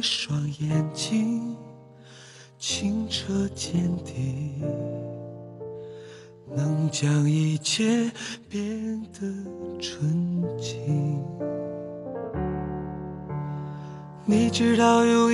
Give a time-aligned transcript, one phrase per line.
[0.00, 1.54] 一双眼睛
[2.58, 4.54] 清澈见底，
[6.56, 8.10] 能将一切
[8.48, 9.20] 变得
[9.78, 11.22] 纯净。
[14.24, 15.29] 你知道有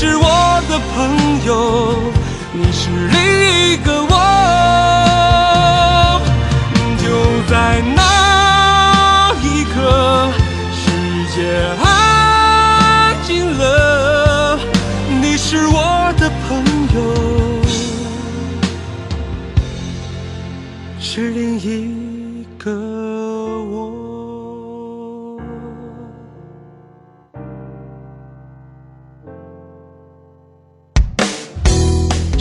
[0.00, 2.12] 是我的朋友，
[2.52, 2.88] 你是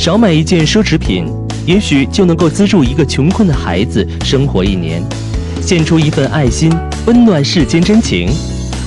[0.07, 1.25] 少买一件奢侈品，
[1.65, 5.03] 也许就能够资助一个穷困的孩子生活一年，
[5.61, 6.71] 献出一份爱心，
[7.05, 8.29] 温暖世间真情。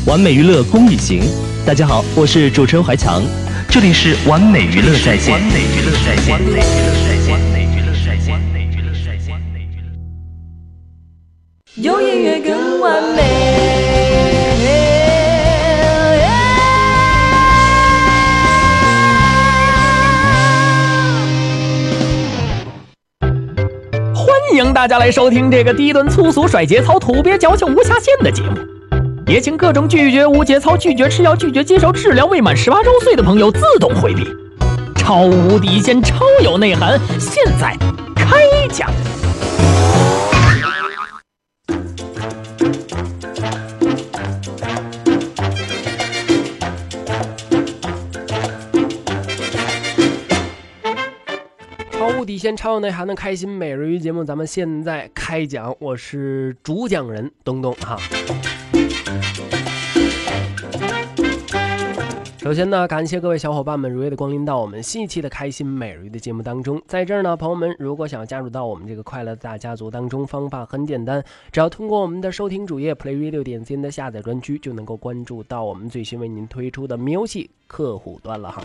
[0.07, 1.21] 完美娱乐公益行，
[1.67, 3.23] 大家好，我是主持人怀强，
[3.69, 5.35] 这里是完美娱乐在线。
[5.35, 9.37] 完美娱乐在线，完美娱乐在线，完美娱乐在线，完美娱乐在线，
[11.83, 13.80] 有音乐更完美。
[24.51, 28.59] 欢迎大家来收听这个低端粗俗甩节操、土鳖矫情无下限的节目。
[29.29, 34.27] 也请各种拒绝无节操、拒绝吃药、拒绝接受治疗未满十八周岁的朋友自动回避。
[34.97, 37.77] 超无底线、超有内涵，现在
[38.17, 38.41] 开
[38.73, 38.91] 讲。
[52.01, 55.77] 毫无底线、超有内涵的开心美人鱼节目，咱们现在开讲。
[55.79, 57.99] 我是主讲人东东哈。
[62.39, 66.81] 首先呢，感谢各位小伙伴们如约的光临到我们新一期的开心美人鱼的节目当中。
[66.87, 71.23] 在这儿呢，朋友们如果想要加入到我们这个快乐大家族当中，方法很简单，
[71.53, 78.63] 只要通过我们的收听主页 playradio 点 cn 的下载专区，就能够关注到我们最新为您推出的迷游戏客户端了哈。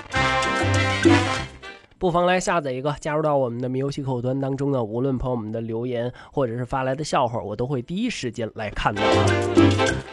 [1.97, 4.83] 不妨来下载一个，加入到我们的游戏客户端当中呢。
[4.83, 9.25] 无论朋友们的留言或者是发来的笑话，我都会第一时间来看到啊。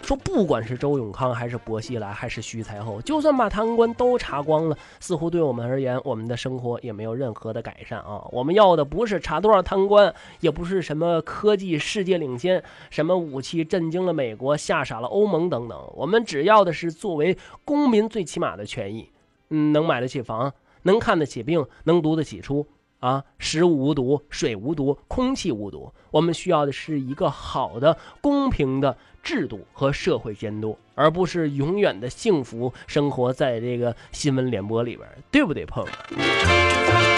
[0.02, 8.24] 说不管是周永康还是薄熙来还是徐才厚，就算把贪官都查光了，似乎对我们而言，我们的生活也没有任何的改善啊。
[8.30, 15.92] 我们要的不是查多少贪官，也不是什么科技世界领先，什么武器震惊了美国、吓傻了欧盟等等。
[15.96, 19.10] 我们只要的是作为公民最起码的权益，
[19.50, 20.52] 嗯，能买得起房。
[20.82, 22.66] 能看得起病，能读得起书
[23.00, 23.24] 啊！
[23.38, 25.92] 食物无毒，水无毒，空气无毒。
[26.10, 37.11] 我们需要的是一个好的、公平的制度和社会监督，而不是永远的幸福生活在这个新闻联播里边，对不对，朋友们？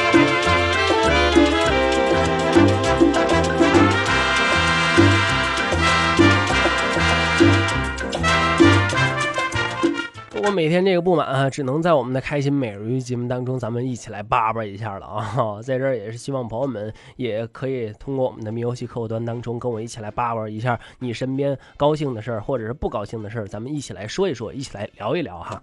[10.46, 15.62] 我每天这个不满啊，只能在我们的开心每日鱼节目当中，咱们一起来叭叭一下了啊！
[15.62, 25.62] 在这儿也是希望朋友们也可以通过我们的游戏客户端当中，跟我一起来叭叭一下你身边高兴的事儿，或者是不高兴的事儿，咱们一起来说一说，一起来聊一聊哈。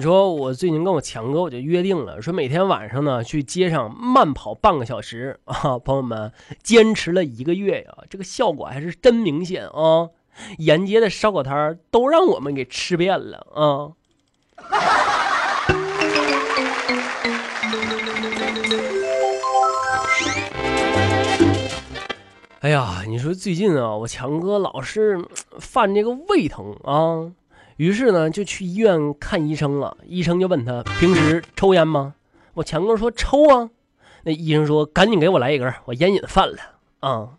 [0.00, 6.32] 你说我最近跟我强哥我就约定了，说每天晚上呢去街上慢跑半个小时啊，朋友们
[6.62, 10.08] 坚持了一个月呀，这个效果还是真明显啊！
[10.56, 13.92] 沿街的烧烤摊都让我们给吃遍了啊！
[22.60, 25.22] 哎呀，你说最近啊，我强哥老是
[25.60, 27.32] 犯这个胃疼啊。
[27.80, 29.96] 于是呢，就去医院看医生了。
[30.06, 32.12] 医生就问他平时抽烟吗？
[32.52, 33.70] 我强哥说抽啊。
[34.24, 36.58] 那医生说赶紧给我来一根，我烟瘾犯了
[37.00, 37.30] 啊。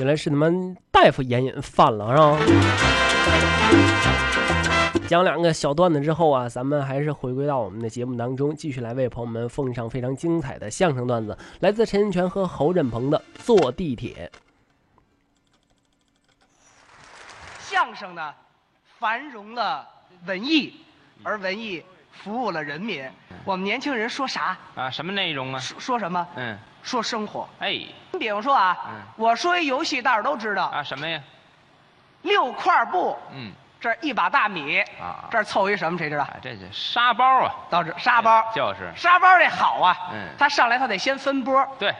[0.00, 0.48] 原来是他妈
[0.90, 2.36] 大夫烟瘾犯了，是吧？
[5.08, 14.30] 讲两个小段子之后啊，咱们还是回归到我们的节目当中，继续来为朋友们奉上非常精彩的相声段子，来自陈全和侯振鹏的《坐地铁》。
[17.58, 18.32] 相声呢，
[18.98, 19.84] 繁荣了
[20.26, 20.74] 文艺，
[21.24, 21.82] 而文艺
[22.12, 23.04] 服务了人民。
[23.44, 24.88] 我们年轻人说啥啊？
[24.90, 25.58] 什么内容啊？
[25.58, 26.24] 说说什么？
[26.36, 27.48] 嗯，说生活。
[27.58, 27.72] 哎，
[28.12, 28.76] 你比方说啊，
[29.16, 31.20] 我说一游戏，大伙都知道啊，什么呀？
[32.22, 33.16] 六块布。
[33.34, 33.50] 嗯。
[33.80, 35.98] 这儿一把大米啊，这儿凑一什么？
[35.98, 36.28] 谁知道？
[36.42, 39.96] 这是沙包啊，倒是沙包，就是沙包这好啊。
[40.12, 41.66] 嗯，他上来他得先分波。
[41.78, 41.94] 对，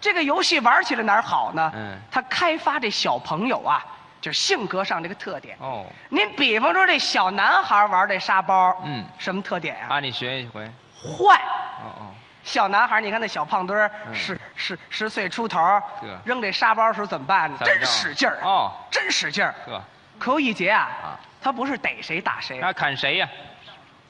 [0.00, 1.70] 这个游戏玩起来哪儿好呢？
[1.74, 3.84] 嗯，他开发这小朋友啊，
[4.22, 5.54] 就是性格上这个特点。
[5.60, 9.96] 哦，您比方说这小男孩玩这沙包，嗯，什么特点啊？
[9.96, 10.64] 啊，你学一回。
[10.96, 11.36] 坏。
[11.82, 12.06] 哦哦。
[12.44, 15.60] 小男孩，你看那小胖墩儿，十十十岁出头，
[16.24, 17.58] 扔这沙包时候怎么办呢？
[17.62, 19.54] 真使劲儿哦，真使劲儿。
[19.66, 19.82] 呵，
[20.18, 21.18] 可有一节啊。
[21.40, 23.28] 他不是逮谁打谁，他砍谁呀？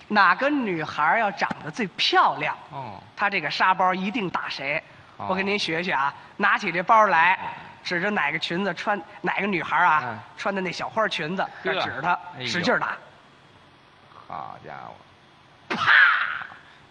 [0.09, 4.83] 哪个女孩要长得最漂亮，哦，他这个沙包一定打谁。
[5.19, 7.39] 我给您学学啊，拿起这包来，
[7.85, 12.97] 指着哪个裙子穿哪个女孩啊，穿的那小花裙子，指着她使劲打。
[14.27, 14.95] 好家伙，
[15.77, 15.93] 啪！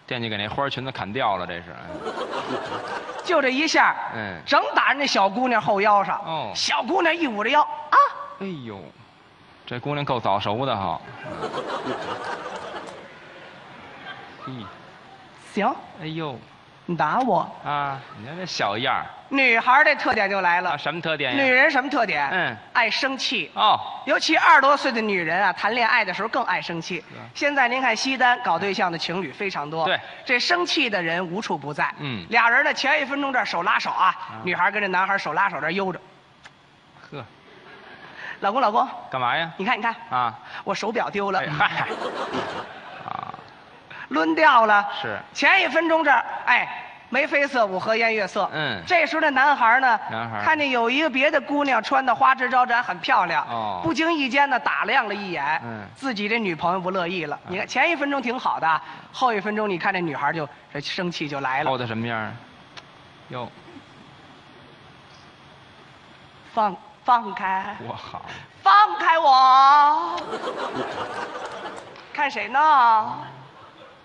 [0.06, 1.74] 惦记给那花裙子砍掉了，这是。
[3.24, 6.22] 就这一下，嗯，正打人那小姑娘后腰上。
[6.24, 7.96] 哦，小姑娘一捂着腰，啊，
[8.38, 8.80] 哎呦。
[9.68, 10.98] 这姑娘够早熟的哈。
[14.46, 14.64] 嗯，
[15.52, 15.70] 行。
[16.00, 16.34] 哎呦，
[16.86, 18.00] 你打我啊！
[18.18, 19.04] 你看这小样儿。
[19.28, 20.78] 女孩这特点就来了。
[20.78, 21.36] 什么特点？
[21.36, 22.26] 女人什么特点？
[22.30, 23.50] 嗯，爱生气。
[23.54, 27.04] 哦，尤其二十多岁的女人啊，谈恋爱的时候更爱生气。
[27.34, 29.84] 现在您看西单搞对象的情侣非常多。
[29.84, 31.94] 对，这生气的人无处不在。
[31.98, 36.00] 嗯，俩人呢，前一分钟这手拉手啊，女孩跟这男孩手拉手这悠着。
[38.40, 38.42] 呵。
[38.42, 39.50] 老公，老公，干嘛呀？
[39.56, 41.40] 你看，你看啊，我手表丢了。
[41.58, 41.86] 嗨，
[43.04, 43.34] 啊，
[44.08, 44.88] 抡掉了。
[45.00, 45.18] 是。
[45.34, 46.68] 前一分钟这儿，哎，
[47.10, 48.48] 眉飞色舞，和颜悦色。
[48.52, 48.80] 嗯。
[48.86, 49.98] 这时候那男孩呢？
[50.10, 53.44] 男孩看见有一个别的姑娘穿的花枝招展，很漂亮。
[53.48, 53.80] 哦。
[53.82, 55.60] 不经意间呢，打量了一眼。
[55.64, 55.82] 嗯。
[55.94, 57.38] 自己这女朋友不乐意了。
[57.48, 58.80] 你看前一分钟挺好的，
[59.12, 61.70] 后一分钟你看这女孩就这生气就来了。
[61.70, 62.32] 后的什么样？
[63.28, 63.50] 哟。
[66.54, 66.76] 放。
[67.08, 68.20] 放开我好，
[68.62, 70.20] 放开我！
[72.12, 72.60] 看谁呢？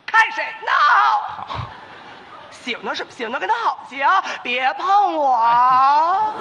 [0.06, 0.72] 看谁呢？
[1.36, 1.48] 好，
[2.50, 6.34] 行了是不行了，跟他好些啊，别碰我！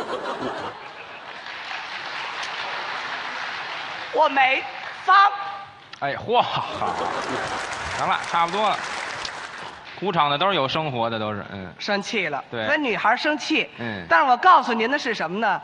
[4.14, 4.62] 我没
[5.02, 5.16] 放。
[5.98, 6.62] 哎，嚯，好，
[7.98, 8.78] 行了，差不多了。
[9.98, 13.68] 鼓场的都是有生活的，都是嗯生气了，对跟女孩生气。
[13.78, 15.60] 嗯但是我告诉您的是什么呢？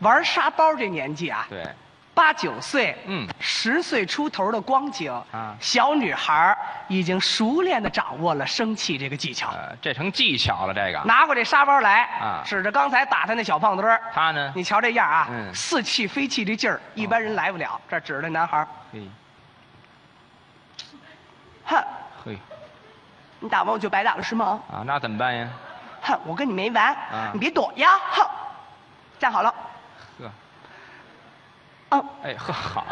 [0.00, 1.66] 玩沙包这年纪啊，对，
[2.12, 6.56] 八九岁，嗯十岁出头的光景啊小女孩
[6.88, 9.50] 已经熟练的掌握了生气这个技巧。
[9.50, 14.52] 呃，这成技巧了，这个拿过这沙包来，啊指着刚才打他那小胖墩儿，他呢？
[14.54, 17.80] 你瞧这样啊，嗯似气非气这劲儿，一般人来不了。
[17.88, 19.08] 这指着男孩儿，嘿，
[21.64, 21.84] 哼，
[22.24, 22.38] 嘿
[23.40, 24.60] 你打完我就白打了是吗？
[24.70, 25.48] 啊，那怎么办呀？
[26.02, 27.90] 哼，我跟你没完，啊你别躲呀！
[28.10, 28.26] 哼，
[29.18, 29.54] 站好了，呵，
[31.90, 32.84] 嗯，哎呵好，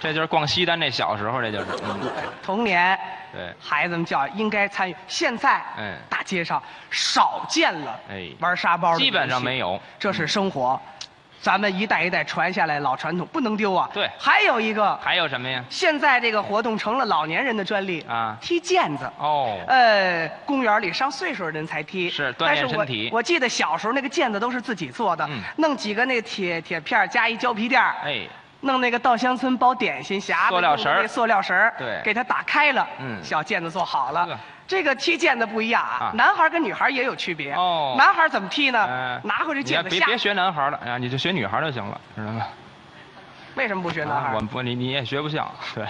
[0.00, 1.66] 这就是逛西单那小时候，这就是。
[1.84, 2.00] 嗯。
[2.42, 2.98] 童年，
[3.32, 3.54] 对。
[3.60, 4.96] 孩子们教育应该参与。
[5.06, 5.96] 现在，哎。
[6.08, 8.28] 大街上少见了，哎。
[8.40, 9.80] 玩沙包的基本上没有。
[9.98, 10.80] 这是生活，
[11.44, 13.86] 咱们一代一代传下来老传统，不能丢啊。
[13.92, 15.62] 对还有一个，还有什么呀？
[15.68, 19.04] 现在这个活动成了老年人的专利啊踢毽子。
[19.18, 28.22] 哦，呃，公园里上岁数的人才踢，是锻但是我炼身体我记得小时候那个毽子都是自己做的，嗯弄几个那个铁铁片儿加一胶皮垫儿哎，
[28.62, 34.38] 弄那个稻香村包点心匣子，塑料绳儿塑料绳儿对给它打开了，嗯小毽子做好了呵。
[34.66, 37.52] 这个踢毽子不一样啊啊，男孩跟女孩也有区别。
[37.52, 39.20] 哦男孩怎么踢呢嗯？
[39.24, 42.46] 拿回这你要毽子下别别学男孩了，啊，你就学女孩就行了，知道吗？
[43.56, 44.28] 为什么不学男孩？
[44.30, 45.86] 啊我不你你也学不像，对，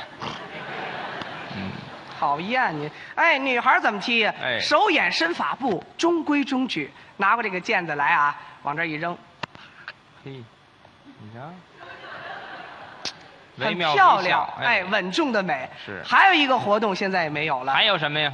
[1.56, 1.70] 嗯，
[2.18, 2.90] 讨厌你！
[3.14, 4.34] 哎，女孩怎么踢呀？
[4.42, 6.92] 哎手眼身法步，中规中矩。
[7.16, 9.16] 拿过这个毽子来啊，往这一扔，
[10.24, 11.40] 嘿，你瞧，
[13.64, 15.70] 很漂亮，哎，稳重的美。
[15.86, 18.32] 是还有一个活动现在也没有了，还有什么呀？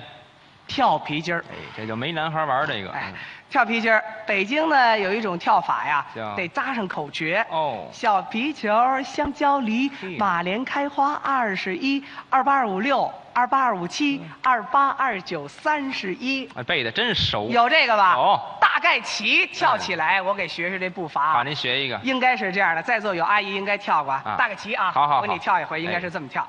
[0.71, 1.45] 跳皮筋儿。
[1.51, 3.15] 哎，这就没男孩玩这个，哎嗯，
[3.51, 7.45] 跳皮筋儿，北京呢有一种跳法呀，得扎上口诀。
[7.51, 8.71] 哦小皮球
[9.03, 16.49] 香蕉梨，马莲开花二十一，二八二五六，二八二五七，二八二九三十一。
[16.55, 18.15] 哎背的真熟，有这个吧？
[18.15, 21.33] 哦大概齐，跳起来，我给学学这步伐。
[21.33, 24.93] 好，您学一个，应该是这样的，在座有阿姨应该跳过大概齐啊。
[24.93, 26.47] 好好我给你跳一回，应该哎是这么跳。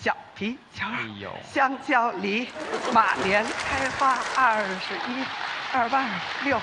[0.00, 1.30] 小皮球，哎呦。
[1.42, 2.48] 香蕉梨，
[2.92, 5.24] 马莲开花二十一，
[5.72, 6.08] 二八二
[6.44, 6.60] 六，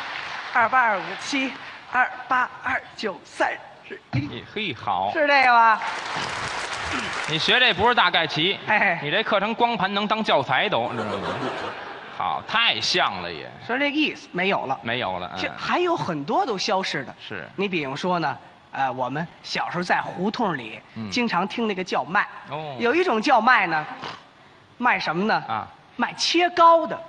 [0.53, 1.51] 二八二五七，
[1.91, 3.51] 二八二九三
[3.87, 5.81] 十一，嘿嘿好，是这个吧？
[7.29, 8.99] 你学这不是大概齐，哎。
[9.01, 11.27] 你这课程光盘能当教材都，知道吗？
[12.15, 17.15] 好，太像了也，说这个意思没有了，没有了，这嗯，还有很多都消失的。
[17.27, 17.49] 是。
[17.55, 18.37] 你比如说呢，
[18.73, 21.09] 呃，我们小时候在胡同里，嗯。
[21.09, 22.27] 经常听那个叫卖。
[22.49, 22.75] 哦。
[22.79, 23.85] 有一种叫卖呢，
[24.77, 25.35] 卖什么呢？
[25.47, 25.67] 啊。
[25.95, 26.99] 卖切糕的。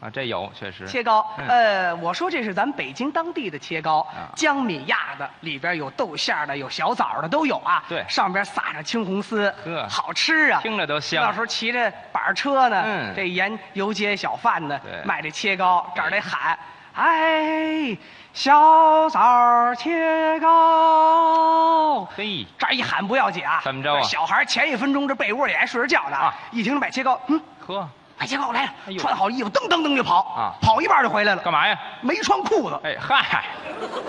[0.00, 1.46] 啊，这有确实，切糕，嗯。
[1.46, 4.34] 呃，我说这是咱北京当地的切糕，啊。
[4.34, 7.84] 江米压的，里边有豆馅的，有小枣的，都有啊。
[7.88, 8.04] 对。
[8.08, 9.86] 上边撒着青红丝，呵。
[9.88, 13.14] 好吃啊，听着都香到时候骑着板车呢，嗯。
[13.14, 15.00] 这沿游街小贩呢对。
[15.04, 16.58] 卖这切糕，这儿得喊，
[16.94, 17.96] 哎，
[18.34, 22.04] 小枣切糕。
[22.14, 24.02] 嘿，这一喊不要紧啊，怎么着啊？
[24.02, 26.34] 小孩前一分钟这被窝里还睡着觉呢啊。
[26.50, 29.00] 一听这买切糕，嗯，呵，买切糕来了，哎呦。
[29.00, 30.52] 穿好衣服，噔噔噔就跑啊。
[30.60, 31.78] 跑一半就回来了，干嘛呀？
[32.02, 32.78] 没穿裤子。
[32.84, 33.44] 哎嗨，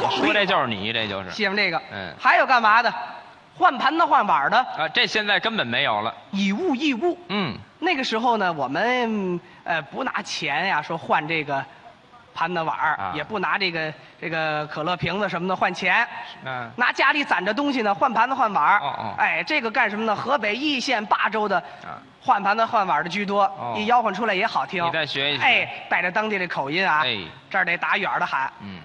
[0.02, 1.32] 我说这就是你，这就是。
[1.32, 2.14] 喜欢这个，嗯。
[2.20, 2.94] 还有干嘛的？
[3.56, 7.18] 换盘子换碗的，啊，这现在根本没有了，以物易物。
[7.30, 11.64] 嗯，那个时候呢，我们呃不拿钱呀，说换这个
[12.34, 13.12] 盘子碗儿啊。
[13.16, 16.08] 也不拿这个这个可乐瓶子什么的换钱，
[16.46, 18.80] 嗯，拿家里攒着东西呢换盘子换碗儿。
[18.80, 19.16] 哦哦。
[19.18, 20.16] 哎，这个干什么呢？
[20.16, 22.00] 河北易县霸州的啊。
[22.22, 23.76] 换盘子换碗儿的居多，哦。
[23.78, 24.86] 一吆喝出来也好听。
[24.86, 25.44] 你再学一学。
[25.44, 27.18] 哎，带着当地的口音啊，哎。
[27.50, 28.52] 这儿得打远儿的喊。
[28.62, 28.80] 嗯，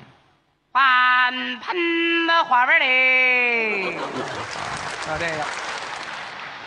[0.72, 5.44] 换盆子花盆里，啊，这个。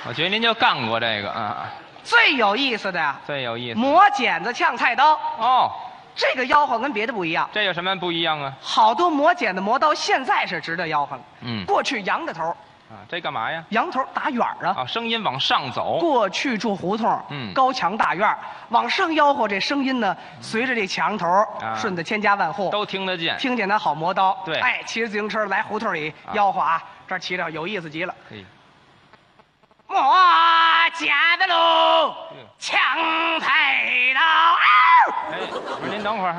[0.07, 1.69] 我觉得您就干过这个啊，
[2.03, 3.79] 最有意思的呀，最有意思。
[3.79, 5.71] 磨剪子呛菜刀，哦，
[6.15, 7.49] 这个吆喝跟别的不一样。
[7.51, 8.53] 这有什么不一样啊？
[8.61, 12.49] 好多磨剪子磨刀现在是直着吆喝了，嗯过去扬着头，
[12.89, 13.63] 啊，这干嘛呀？
[13.69, 14.75] 扬头打远儿啊。
[14.79, 15.97] 啊，声音往上走。
[15.99, 18.37] 过去住胡同，嗯高墙大院儿
[18.69, 21.27] 往上吆喝，这声音呢，随着这墙头
[21.61, 23.37] 啊顺着千家万户，都听得见。
[23.37, 24.37] 听见他好磨刀。
[24.45, 28.13] 对哎，骑着自行车来胡同里啊吆喝啊，这骑着有意思极了。
[28.29, 28.45] 嘿，
[29.91, 30.15] 磨
[30.93, 32.15] 剪子喽，
[32.57, 32.79] 抢
[33.41, 33.83] 菜
[34.15, 34.21] 刀。
[34.55, 35.47] 哎，
[35.79, 36.35] 不是您等会儿，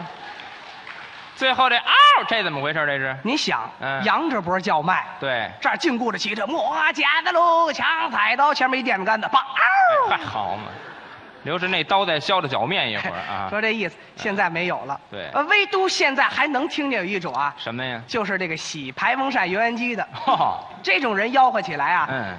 [1.36, 1.92] 最后这嗷，
[2.26, 2.86] 这怎么回事？
[2.86, 3.14] 这是？
[3.22, 10.64] 你想，嗯扬着脖叫卖，对，这儿禁锢着骑着磨剪子喽，抢菜刀，前面一电线杆子，梆哎，还好嘛，
[11.42, 13.48] 留着那刀再削着脚面一会儿 啊。
[13.50, 14.98] 说这意思，现在没有了。
[15.10, 18.00] 对呃，唯独现在还能听见有一种啊，什么呀？
[18.06, 22.36] 就是这个洗排风扇油烟机的，哦，这种人吆喝起来啊，嗯，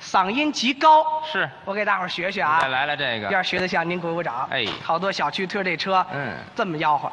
[0.00, 1.22] 嗓音极高。
[1.30, 2.68] 是，我给大伙儿学学啊再。
[2.68, 3.28] 来来这个。
[3.30, 4.48] 要是学得像，您鼓鼓掌。
[4.50, 7.10] 哎好多小区推这车，嗯这么吆喝。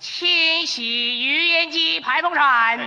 [0.00, 2.78] 清洗油烟机排风扇，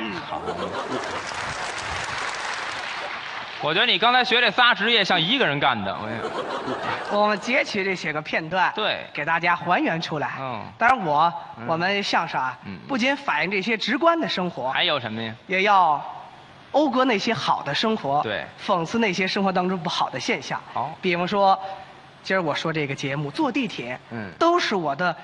[3.62, 5.93] 我觉得你刚才学这仨职业像一个人干的。
[7.12, 10.31] 我 我们截取这些个片段，对给大家还原出来。
[10.39, 15.36] 嗯当然我嗯我们相声啊嗯，不仅反映这些直观的生活，还有什么呀？
[15.48, 16.01] 也要
[16.71, 18.45] 讴歌那些好的生活，对。
[18.65, 20.59] 讽刺那些生活当中不好的现象。
[20.73, 20.97] 好。
[21.01, 21.59] 比方说，
[22.23, 24.31] 今儿我说这个节目坐地铁，嗯。
[24.39, 25.15] 都是我的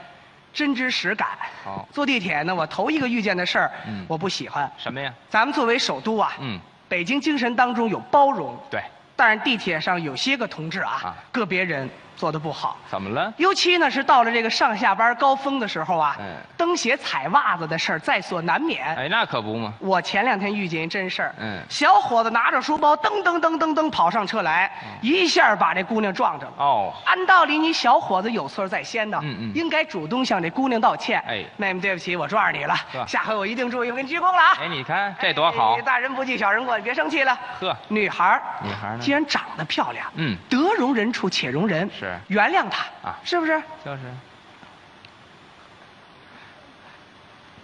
[0.53, 1.29] 真知实感。
[1.63, 1.87] 好。
[1.91, 4.05] 坐地铁呢，我头一个遇见的事儿，嗯。
[4.07, 4.69] 我不喜欢。
[4.77, 5.13] 什么呀？
[5.29, 8.81] 咱们作为首都啊，嗯，北京精神当中有包容，对，
[9.15, 11.15] 但是地铁上有些个同志啊，啊。
[11.31, 12.75] 个别人做的不好。
[12.89, 13.31] 怎么了？
[13.37, 16.25] 尤其呢是到了这个上下班高峰的时候啊，嗯
[16.57, 18.83] 蹬鞋踩袜子的事儿在所难免。
[18.95, 19.73] 哎，那可不嘛。
[19.79, 24.69] 我前两天遇见一真事儿，嗯小伙子拿着书包噔噔噔噔噔跑上车来，
[25.01, 26.53] 一下把这姑娘撞着了。
[26.57, 31.23] 哦，按道理你小伙子有错在先的，嗯嗯应该主动向这姑娘道歉。
[31.27, 34.57] 哎妹妹对不起，我撞着你了呵，下回我一定注意，我给你鞠躬了啊。
[34.59, 35.81] 哎，你看这多好哎。
[35.81, 37.37] 大人不计小人过，你别生气了。
[37.59, 43.61] 呵女孩儿女孩儿呢既然长得漂亮，嗯得容人处且容人，是原谅他啊是不是？
[43.83, 44.01] 就是。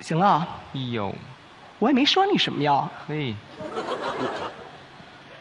[0.02, 1.16] 行了啊，哎呦，
[1.80, 3.34] 我也没说你什么呀，嘿，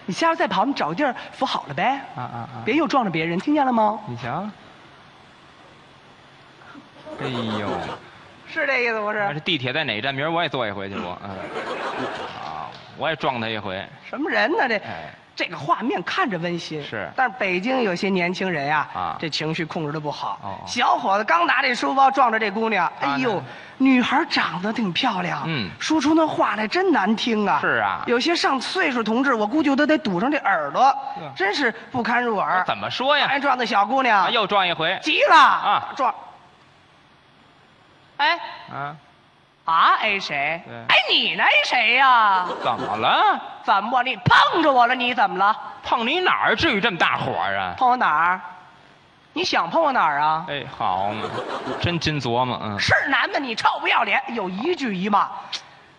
[0.07, 2.63] 你下次再跑，你找个地儿扶好了呗，啊啊啊！
[2.65, 3.99] 别又撞着别人，听见了吗？
[4.07, 4.49] 你瞧。
[7.21, 7.69] 哎呦，
[8.47, 9.41] 是这意思不是这？
[9.41, 10.15] 地铁在哪站？
[10.15, 11.19] 明儿我也坐一回去，我。
[11.25, 11.31] 嗯。
[12.45, 13.85] 啊，我也撞他一回。
[14.09, 14.69] 什么人呢？
[14.69, 17.11] 这哎，这个画面看着温馨，是。
[17.17, 19.17] 但是北京有些年轻人呀，啊。
[19.19, 20.63] 这情绪控制的不好。
[20.67, 23.45] 小伙子刚拿这书包撞着这姑娘，哎呦呢，
[23.79, 25.71] 女孩长得挺漂亮，嗯。
[25.81, 27.59] 说出那话来真难听啊。
[27.61, 28.03] 是啊。
[28.07, 30.95] 有些上岁数同志，我估计都得堵上这耳朵，
[31.35, 32.63] 真是不堪入耳。
[32.67, 33.27] 怎么说呀？
[33.27, 34.99] 还撞那小姑娘，啊，又撞一回。
[35.03, 35.37] 急了。
[35.37, 35.93] 啊。
[35.97, 36.15] 撞。
[38.19, 38.39] 哎。
[38.71, 38.95] 啊，
[39.65, 40.61] 啊，A 谁？
[40.89, 42.45] 哎，你呢？A 谁呀？
[42.63, 43.41] 怎么了？
[43.63, 44.95] 怎么你碰着我了？
[44.95, 45.57] 你怎么了？
[45.85, 47.75] 碰你哪儿至于这么大火啊？
[47.79, 48.41] 碰我哪儿？
[49.35, 50.45] 你想碰我哪儿啊？
[50.49, 51.23] 哎，好嘛，
[51.81, 52.79] 真金琢磨，嗯。
[52.79, 54.21] 是男的，你臭不要脸！
[54.35, 55.29] 有一句一骂，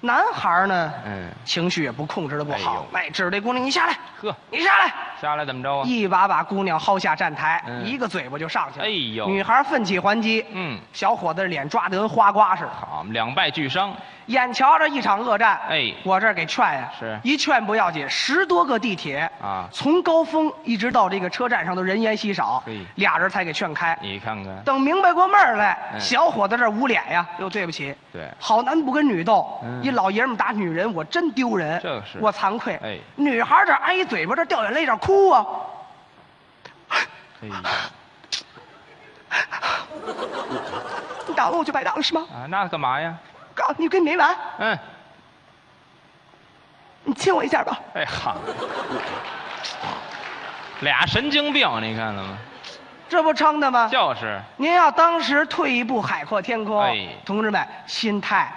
[0.02, 2.86] 男孩呢，嗯情绪也不控制的不好。
[2.94, 4.94] 哎哎，指着这姑娘，你下来，呵，你下来，
[5.30, 5.84] 下来怎么着啊？
[5.86, 7.86] 一把把姑娘薅下站台，嗯。
[7.86, 8.86] 一个嘴巴就上去了。
[8.86, 9.28] 哎呦。
[9.28, 12.70] 女孩奋起还击，嗯，小伙子脸抓得跟花瓜似的。
[12.70, 13.94] 好，两败俱伤。
[14.28, 15.94] 眼瞧着一场恶战，哎。
[16.04, 17.20] 我这儿给劝呀，是。
[17.24, 19.68] 一劝不要紧，十多个地铁啊。
[19.70, 23.98] 从高峰一直到这个车站上都人烟稀少嘿，俩人才给劝开。
[24.02, 26.00] 你看看，等明白过闷儿来，嗯。
[26.00, 28.30] 小伙子这儿捂脸呀，又，对不起，对。
[28.40, 29.84] 好男不跟女斗，嗯。
[29.84, 32.18] 一老爷们打女人，我真丢人，这是。
[32.22, 32.80] 我惭愧。
[32.82, 32.98] 哎。
[33.18, 35.46] 女孩这挨一嘴巴，这掉眼泪，这儿哭啊，
[37.42, 37.62] 哎呀，
[41.28, 42.26] 你打了我就白打了是吗？
[42.34, 43.16] 啊，那干嘛呀？
[43.54, 44.80] 告诉你跟你没完，嗯，
[47.04, 47.80] 你亲我一下吧。
[47.94, 48.38] 哎好，
[50.82, 52.36] 俩神经病，你看了吗？
[53.08, 53.88] 这不撑的吗？
[53.92, 56.82] 就是，您要当时退一步，海阔天空。
[56.82, 58.52] 哎同志们，心态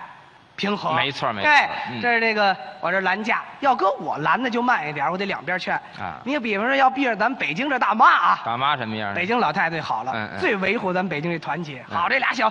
[0.56, 0.94] 平衡。
[0.96, 5.74] 没错没错哎，嗯这是这个我这拦架，要搁我拦的就慢一点，我得两边劝。
[5.98, 9.14] 啊你比方说要避着咱们北京这大妈啊，大妈什么样？
[9.14, 11.84] 北京老太太最好了，嗯嗯最维护咱们北京这团结。
[11.90, 12.50] 嗯好，这俩小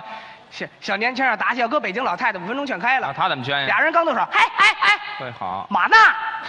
[0.50, 3.08] 小小年轻啊，打起要搁北京老太太五分钟劝开了。
[3.08, 3.66] 啊，他怎么劝呀？
[3.66, 5.96] 俩人刚动手，哎哎哎，会好，马呢？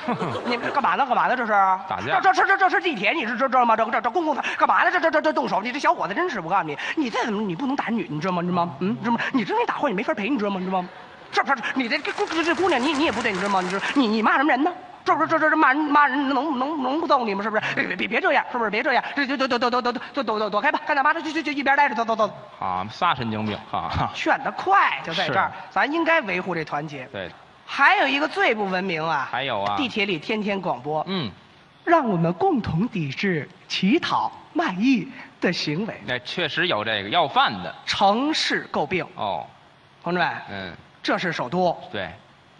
[0.45, 1.05] 你们这干嘛呢？
[1.05, 1.35] 干嘛呢？
[1.35, 3.75] 这是打架这这这这这是地铁，你是知知道吗？
[3.75, 4.91] 这这这公共的干嘛呢？
[4.91, 5.61] 这这这这动手！
[5.61, 8.41] 你这小伙子真是，我告诉你，你再怎么你不能打女，你知道吗？
[8.41, 8.75] 你知道吗？
[8.79, 9.19] 嗯，知道吗？
[9.33, 10.59] 你知道你打坏你没法赔，你知道吗？
[10.59, 10.87] 你知道吗？
[11.31, 11.61] 是不是？
[11.75, 13.61] 你这这这这姑娘，你你也不对，你知道吗？
[13.61, 14.71] 你知道你你骂什么人呢？
[15.05, 17.41] 这不是这这这骂人骂人能能能不揍你吗？
[17.41, 17.63] 是不是？
[17.75, 18.69] 别别别这样，是不是？
[18.69, 20.81] 别这样，这就躲躲躲躲躲躲躲躲躲开吧！
[20.85, 22.29] 干大妈，这就就就一边待着，走走走。
[22.59, 27.05] 好，仨神经病，哈哈，劝得快就在这儿，咱应该维护这团结。
[27.05, 27.29] 对，
[27.65, 31.31] 还有一个最不文明啊，还有啊地铁里天天广播，嗯，
[31.85, 35.07] 让我们共同抵制乞讨、卖艺
[35.39, 39.05] 的行为，那确实有这个要饭的，城市诟病。
[39.15, 39.45] 哦，
[40.03, 40.73] 同志们，嗯，
[41.07, 42.09] 这是首都，对，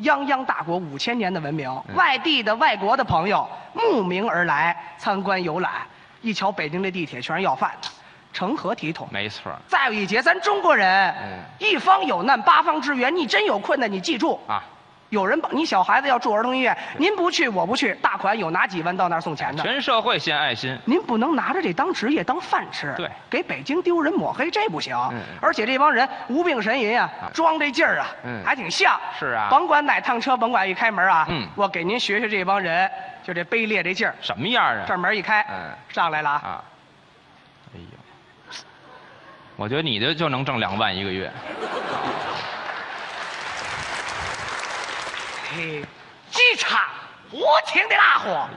[0.01, 1.95] 泱泱大国五千年的文明，嗯。
[1.95, 5.73] 外地的、外国的朋友慕名而来参观游览，
[6.21, 7.89] 一瞧北京这地铁全是要饭的，
[8.31, 9.05] 成何体统？
[9.11, 11.43] 没错再有一节，咱中国人，嗯。
[11.59, 14.63] 一方有难八方支援，你真有困难，你记住，啊，
[15.09, 19.63] 有人帮你小孩子要住儿童医院，您不去我不去，大款有拿几万到那儿送钱的。
[19.63, 20.77] 全社会献爱心。
[20.83, 24.95] 您不能拿着这当职业当饭吃，对给北京丢人抹黑这不行。
[25.11, 28.99] 嗯而且这帮人无病呻吟啊，装这劲儿啊，嗯还挺像。
[29.17, 32.89] 是啊甭管哪趟车，甭管一开门啊，嗯我给您学学这帮人，
[33.23, 34.13] 就这卑劣这劲儿。
[34.21, 34.83] 什么样啊？
[34.87, 36.63] 这门一开，嗯上来了啊，啊！
[37.73, 38.57] 哎呦，
[39.55, 41.31] 我觉得你的就能挣两万一个月。
[45.55, 45.81] 嘿，
[46.29, 46.81] 机场
[47.31, 48.49] 无情的大火，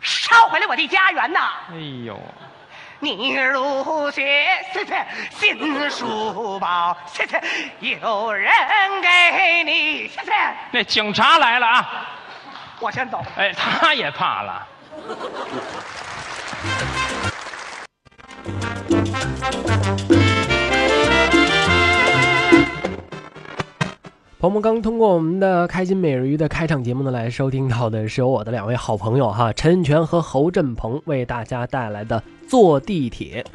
[0.00, 1.40] 烧毁了我的家园呐！
[1.70, 2.20] 哎呦，
[3.00, 7.42] 你如雪，谢谢新书包，谢谢
[7.80, 8.48] 有人
[9.00, 10.32] 给你，谢谢。
[10.70, 12.08] 那警察来了啊！
[12.78, 13.20] 我先走。
[13.36, 14.68] 哎，他也怕了。
[24.42, 33.46] 我们刚通过我们的开心每日鱼的开场节目呢，来收听到的是由我的两位好朋友哈，陈印泉和侯振鹏为大家带来的《坐地铁》。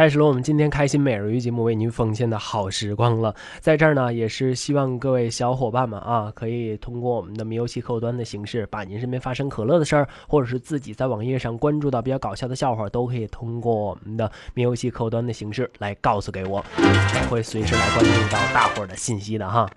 [0.00, 19.68] 开始了我们今天开心美人鱼节目为您奉献的好时光了，在这儿呢，也是希望各位小伙伴们啊，可以通过我们的迷游戏客户端的形式，把您身边发生可乐的事儿，或者是自己在网页上关注到比较搞笑的笑话，都可以通过我们的迷游戏客户端的形式来告诉给我，我会随时来关注到大伙儿的信息的哈。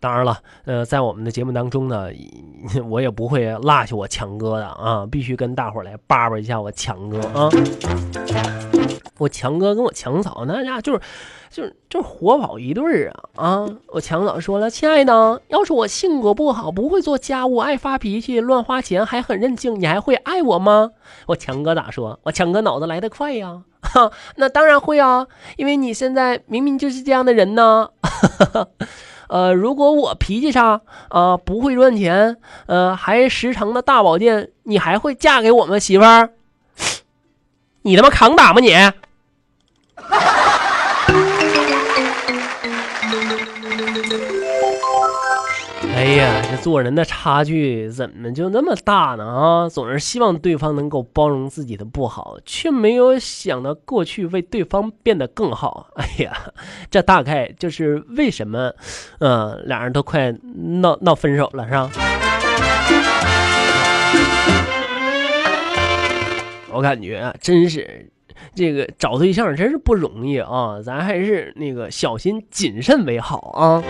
[0.00, 2.08] 当然了，呃，在我们的节目当中呢，
[2.88, 7.50] 我也不会落下我强哥的啊，必须跟大伙儿来叭叭一下我强哥啊。
[9.18, 11.00] 我强哥跟我强嫂那家就是，
[11.50, 13.68] 就是就是活宝一对儿啊啊！
[13.88, 20.92] 我强嫂说了，亲爱的，要是我性格不好，不会做家务，爱发脾气，乱花钱，还很任性，你还会爱我吗？
[21.26, 22.18] 我强哥咋说？
[22.22, 25.26] 我强哥脑子来得快呀，哈， 那当然会啊，
[25.58, 27.90] 因为你现在明明就是这样的人呢。
[29.30, 36.30] 呃，如果我脾气差啊、不会赚钱，呃，还时常的大保健，你还会嫁给我吗，媳妇儿？
[37.82, 38.74] 你他妈扛打吗你？
[46.00, 49.24] 哎呀，这做人的差距怎么就那么大呢？
[49.26, 55.88] 啊，总是希望对方能够包容自己的不好，却没有想到过去为对方变得更好。
[56.00, 56.32] 哎呀，
[56.90, 58.72] 这大概就是为什么，
[59.18, 60.34] 嗯、俩人都快
[60.80, 61.90] 闹闹分手了，是吧？
[66.72, 68.10] 我感觉啊，真是
[68.54, 73.82] 这个找对象真是不容易啊，咱还是那个小心谨慎为好啊。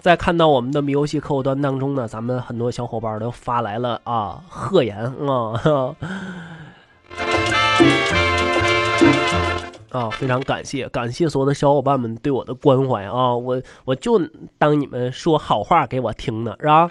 [0.00, 5.52] 在看到我们的米游戏客户端当中呢，咱们很多小伙伴都发来了啊贺言啊，
[9.90, 14.18] 啊，非常感谢，感谢所有的小伙伴们对我的关怀啊，我我就
[14.56, 16.90] 当你们说好话给我听呢，是吧？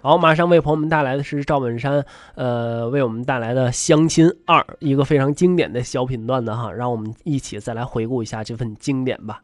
[0.00, 2.04] 好，马上为朋友们带来的是赵本山，
[2.36, 9.42] 呃，为我们带来的《相亲二》，一个非常经典的小品段子哈，让我们一起再来回顾一下这份经典吧。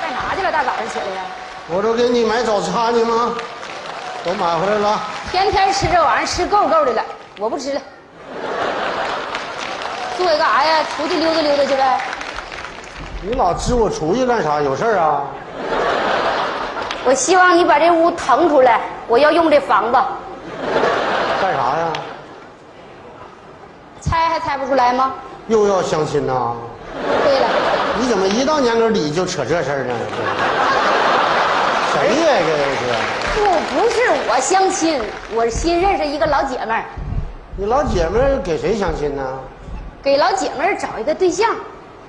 [0.00, 0.50] 干啥去了？
[0.52, 1.22] 大早上起来呀？
[1.70, 3.34] 我这给你买早餐呢吗？
[4.24, 5.00] 都买回来了。
[5.30, 7.04] 天天吃这玩意儿，吃够够的了，
[7.38, 7.80] 我不吃了。
[10.16, 10.84] 坐下干啥呀？
[10.96, 12.00] 出去溜达溜达去呗。
[13.22, 14.60] 你老支我出去干啥？
[14.60, 15.22] 有事儿啊？
[17.04, 19.98] 我希望你把这屋腾出来，我要用这房子。
[21.40, 21.92] 干啥呀？
[24.00, 25.14] 猜还猜不出来吗？
[25.48, 26.54] 又要相亲呐？
[27.24, 27.46] 对了，
[28.00, 29.94] 你怎么一到年根里就扯这事儿呢？
[31.92, 32.26] 谁呀？
[32.46, 32.82] 这是？
[33.34, 33.40] 不
[33.80, 35.00] 不是我相亲，
[35.34, 36.84] 我新认识一个老姐们儿，
[37.56, 39.22] 你老姐们儿给谁相亲呢？
[40.02, 41.48] 给老姐们儿找一个对象。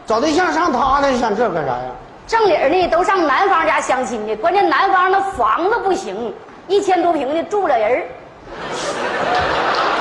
[0.06, 1.92] 找对象上他那上这干啥呀？
[2.28, 6.34] 正理儿呢，都上男方家相亲的，关键男方那房子不行，
[6.68, 8.04] 一千多平的住不了人儿。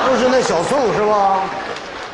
[0.09, 1.41] 就是那小宋是吧？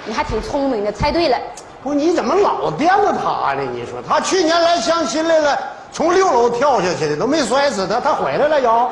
[0.06, 1.38] 你还挺聪明的，猜对了。
[1.84, 3.62] 不，你怎么老惦着他呢？
[3.74, 5.60] 你说他去年来相亲来了，
[5.92, 8.72] 从六楼跳下去的都没摔死他，他回来了又。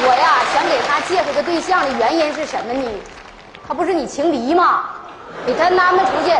[0.00, 2.88] 我呀，想给他介绍个对象的原因是什么呢？
[3.66, 4.84] 他不是你情敌吗？
[5.46, 6.32] 给他安排出去，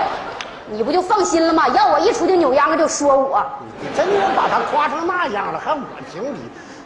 [0.71, 1.67] 你不就放心了吗？
[1.69, 3.45] 要我一出去扭秧歌就说我，
[3.81, 5.79] 你真的把他夸成那样了，还我
[6.13, 6.39] 情理？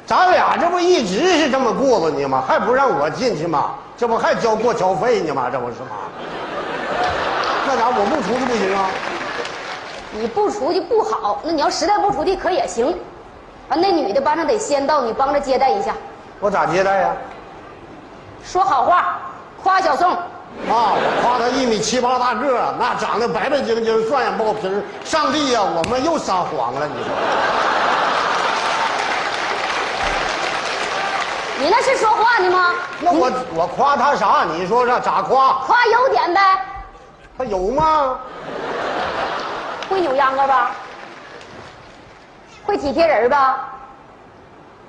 [0.06, 2.42] 咱俩这不一直是这么过着呢吗？
[2.46, 3.74] 还不让我进去吗？
[3.96, 5.48] 这不还交过桥费呢吗？
[5.50, 5.96] 这不是吗？
[7.66, 8.90] 那咋我不出去不行啊？
[10.10, 12.90] 你不出去不好，那你要实在不出去可也行。
[13.68, 15.94] 啊，那女的班上得先到，你帮着接待一下，
[16.40, 17.12] 我咋接待呀、
[18.44, 19.18] 说好话，
[19.62, 20.10] 夸小宋。
[20.12, 20.20] 啊，
[20.68, 24.68] 我夸他一米七八大个，那长得白白净净，双眼包皮。
[25.04, 27.61] 上帝呀、我们又撒谎了，你说？
[31.62, 32.70] 你那是说话呢吗？
[33.00, 34.44] 那我我夸他啥？
[34.52, 35.52] 你说这咋夸？
[35.64, 36.40] 夸优点呗，
[37.38, 38.18] 他有吗？
[39.88, 40.72] 会扭秧歌吧？
[42.64, 43.60] 会体贴人吧？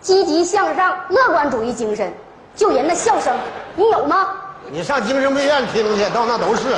[0.01, 2.11] 积极向上、乐观主义精神，
[2.55, 3.37] 就人的笑声，
[3.75, 4.29] 你有吗？
[4.71, 6.73] 你上精神病院听去，到那都是。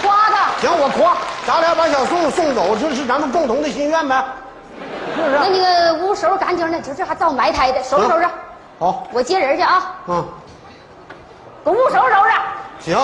[0.00, 1.14] 夸他，行，我夸，
[1.46, 4.24] 咱俩把小宋送走，这是咱们共同的心愿呗，
[5.18, 8.28] 那那个屋收拾干净的，就这还造埋汰的，收拾收拾。
[8.78, 10.28] 好，我接人去啊，嗯，
[11.64, 12.30] 给屋收拾收拾。
[12.80, 12.96] 行，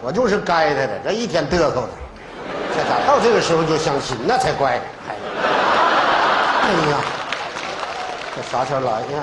[0.00, 1.88] 我就是该他的，这一天嘚瑟的，
[2.74, 4.82] 这咋到这个时候就相亲，那才怪呢。
[6.64, 6.98] 哎呀，
[8.34, 9.22] 这啥天来呀？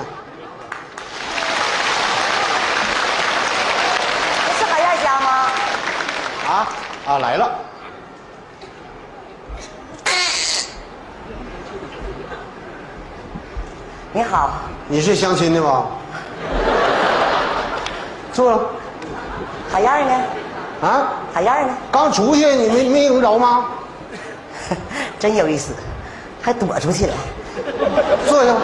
[4.58, 5.30] 是海燕家吗？
[6.48, 6.68] 啊
[7.06, 7.50] 啊，来了。
[14.12, 14.50] 你好，
[14.88, 15.86] 你是相亲的吧？
[18.32, 18.68] 坐。
[19.70, 20.12] 海燕呢？
[20.82, 21.12] 啊？
[21.32, 21.74] 海燕呢？
[21.92, 23.66] 刚出去，你没没用着吗？
[25.20, 25.72] 真有意思，
[26.42, 27.14] 还躲出去了。
[28.26, 28.60] 坐下吧。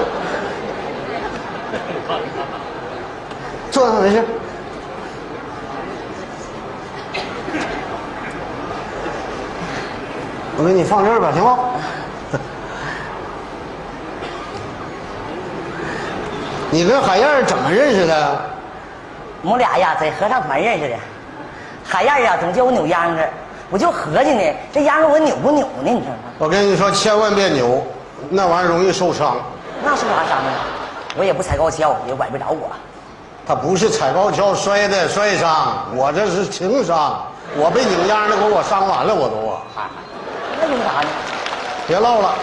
[3.71, 4.25] 坐下没事。
[10.59, 11.59] 我给你放这儿吧，行吗？
[16.77, 18.39] 你跟海燕怎么认识的？
[19.41, 20.95] 我们俩呀，在合唱团认识的。
[21.83, 23.23] 海燕呀，总叫我扭秧歌，
[23.71, 24.43] 我就合计呢，
[24.75, 25.91] 这秧歌我扭不扭呢？
[25.91, 26.19] 你知道吗？
[26.37, 27.83] 我跟你说，千万别扭，
[28.29, 29.39] 那玩意儿容易受伤。
[29.83, 30.53] 那受啥伤啊？
[31.17, 32.71] 我也不踩高跷，也崴不着我。
[33.47, 37.25] 他不是踩高跷摔的摔伤，我这是情伤。
[37.57, 39.63] 我被扭秧的给我伤完了，我都啊。
[39.75, 39.83] 嗨
[40.61, 41.09] 那有啥呢？
[41.89, 42.35] 别唠了，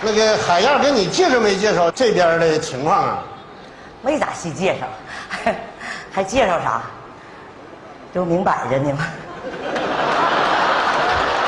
[0.00, 3.18] 那个海燕给你介绍没介绍这边的情况啊？
[4.02, 4.86] 没咋细介绍，
[6.12, 6.82] 还介绍啥？
[8.14, 9.04] 这不明摆着呢吗？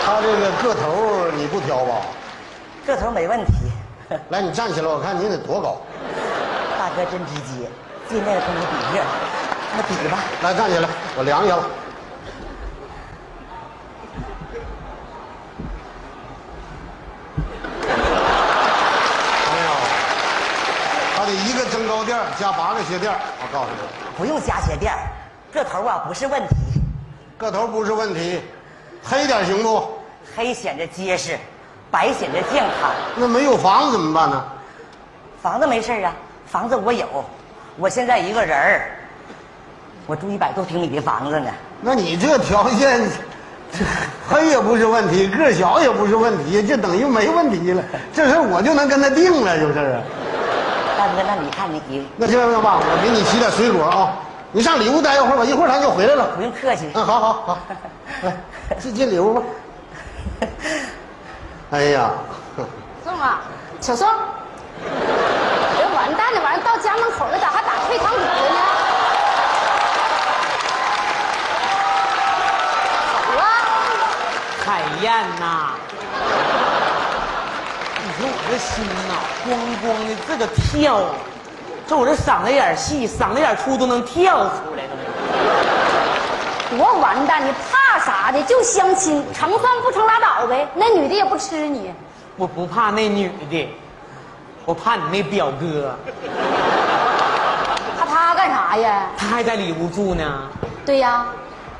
[0.04, 2.02] 他这个个头你不挑吧？
[2.87, 3.52] 个头没问题。
[4.30, 5.76] 来，你站起来，我看你得多高。
[6.78, 7.68] 大哥真直接，
[8.08, 9.04] 进那个跟我比个，
[9.76, 10.18] 那比吧。
[10.42, 11.62] 来，站起来，我量一下子。
[19.52, 19.68] 没有，
[21.16, 24.94] 他得一个增高垫加八个鞋垫我告诉你，不用加鞋垫，
[25.52, 26.54] 个头啊不是问题，
[27.37, 28.40] 个头不是问题，
[29.02, 29.98] 黑点儿行不？
[30.37, 31.37] 黑显着结实，
[31.90, 32.92] 白显着健康。
[33.16, 34.44] 那没有房子怎么办呢？
[35.42, 36.14] 房子没事儿啊，
[36.46, 37.04] 房子我有，
[37.76, 38.90] 我现在一个人儿，
[40.06, 41.50] 我住一百多平米的房子呢。
[41.80, 43.11] 那你这条件，
[43.72, 43.84] 这
[44.28, 47.82] 黑也不是问题，个儿小也不是问题，这等于没问题了。
[48.14, 50.00] 这事儿我就能跟他定了，就是。
[50.98, 51.80] 大哥，那你看你，
[52.16, 54.11] 那这样吧，我给你洗点水果啊，
[54.50, 56.26] 你上里屋待一会儿吧，一会儿咱就回来了。
[56.34, 56.90] 不用客气。
[56.92, 57.58] 嗯，好好好，
[58.22, 58.37] 来，
[58.80, 59.42] 进进里屋吧。
[61.70, 62.11] 哎呀，
[63.04, 63.40] 宋啊，
[63.80, 64.08] 小宋，
[65.78, 68.61] 这完蛋了，完了到家门口了，咋还打退堂鼓了呢？
[73.22, 73.44] 走啊！
[74.66, 75.74] 海燕呐，
[78.50, 79.12] 这心呐，
[79.44, 79.52] 咣
[79.84, 81.02] 咣的这个跳，
[81.87, 86.76] 这我这嗓子眼细，嗓子眼粗都能跳出来都。
[86.76, 87.46] 多完蛋！
[87.46, 88.42] 你怕啥的？
[88.44, 90.66] 就相亲，成算不成拉倒呗。
[90.74, 91.92] 那女的也不吃你，
[92.37, 93.68] 我不怕那女的，
[94.64, 95.94] 我怕你那表哥，
[98.00, 99.08] 怕他干啥呀？
[99.16, 100.24] 他还在里屋住呢。
[100.87, 101.26] 对呀，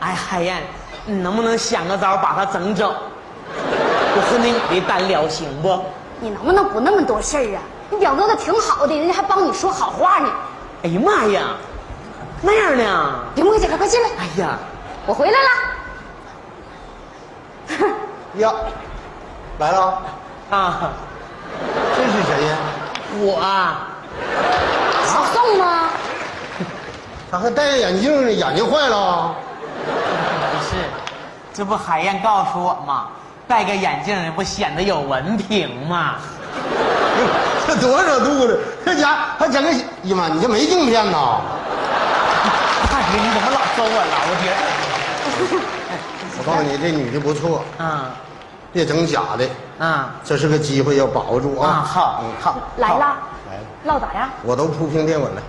[0.01, 0.63] 哎，海燕，
[1.07, 2.95] 你能不能想个招把他整走？
[3.57, 5.83] 我和那女的单聊行不？
[6.21, 7.63] 你能不能不那么多事儿啊？
[7.91, 10.29] 你表哥都挺好的，人家还帮你说好话呢。
[10.83, 11.57] 哎呀妈呀，
[12.43, 13.15] 那样呢？
[13.35, 14.09] 别墨迹了，快进来！
[14.19, 14.59] 哎呀，
[15.07, 15.49] 我回来了。
[18.37, 18.53] 呀，
[19.59, 20.03] 来了，
[20.51, 20.91] 啊，
[21.97, 22.57] 这是谁呀？
[23.21, 23.89] 我啊，
[25.07, 25.89] 小宋吗？
[27.31, 29.35] 咋还戴着眼镜呢，眼睛坏了。
[29.87, 30.77] 不是，
[31.53, 33.09] 这不海燕告诉我吗？
[33.49, 36.17] 戴个眼镜不显得有文凭吗？
[37.67, 38.59] 这多少度了？
[38.85, 41.41] 这家还整个，哎呀妈，你这没镜片呐？
[42.91, 44.53] 大姐，你怎么老说我老姐？
[46.39, 48.11] 我告诉你，这女的不错，啊
[48.73, 49.49] 别整假的，
[49.85, 51.69] 啊这是个机会，要把握住啊！
[51.69, 51.73] 啊！
[51.83, 54.29] 好嗯，好，来了，来了，唠咋样？
[54.45, 55.43] 我都铺平垫稳了。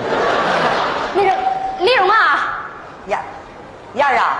[1.14, 1.30] 那个
[1.80, 2.58] 丽蓉啊
[3.06, 3.18] 燕
[3.94, 4.35] 燕儿啊，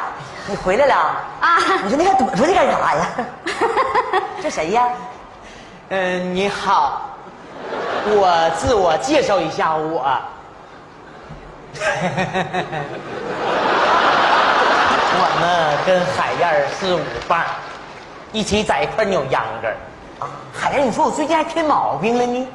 [0.49, 0.95] 你回来了？
[1.41, 3.07] 啊，你说你还躲出去干啥呀？
[4.41, 4.89] 这谁呀？
[5.89, 7.03] 嗯，你好，
[8.07, 10.05] 我自我介绍一下，我，
[15.19, 17.45] 我呢跟海燕是舞伴，
[18.33, 19.77] 一起在一块扭秧歌儿。
[20.21, 22.47] 啊，海燕，你说我最近还添毛病了呢？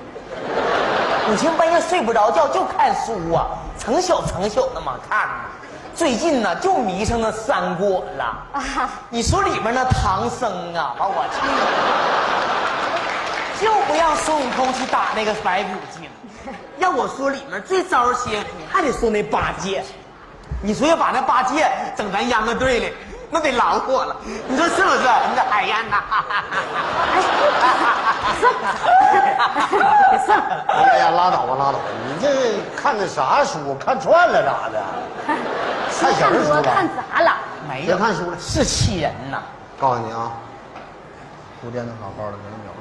[1.31, 5.33] 以前半夜睡不着觉就看书啊，成宿成宿那么看呢。
[6.01, 8.23] 最近呢就迷上那三国了。
[8.53, 11.39] 啊，你说里面那唐僧啊，把我气
[13.61, 16.09] 的，就不让孙悟空去打那个白骨精。
[16.79, 19.83] 要我说里面最招邪，还得说那八戒。
[20.59, 22.91] 你说要把那八戒整咱秧歌队里，
[23.29, 24.15] 那得老火了。
[24.47, 24.97] 你说是不是？
[24.97, 25.97] 你这海燕呐，
[30.67, 31.83] 哎呀，拉倒吧，拉倒吧！
[32.07, 33.75] 你这看的啥书？
[33.75, 34.81] 看串了咋的？
[36.01, 36.91] 看小人书我看了？
[37.13, 37.31] 砸了。
[37.69, 38.37] 没别看书了。
[38.39, 39.37] 是气人呐。
[39.79, 40.31] 告诉你啊，
[41.61, 42.79] 铺垫的好好的，给你描述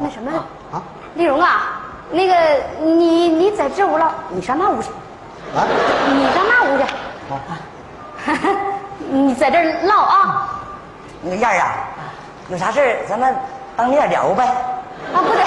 [0.00, 0.30] 那什么，
[0.72, 0.82] 啊
[1.14, 2.34] 丽蓉啊，那个
[2.80, 4.90] 你你在这屋唠，你上那屋去，
[5.56, 5.66] 啊！
[6.08, 6.84] 你上那屋去。
[9.10, 10.48] 你在这儿唠啊？
[11.22, 11.72] 那个燕儿啊，
[12.50, 13.34] 有啥事儿咱们
[13.76, 14.44] 当面聊呗。
[15.14, 15.42] 啊，不对，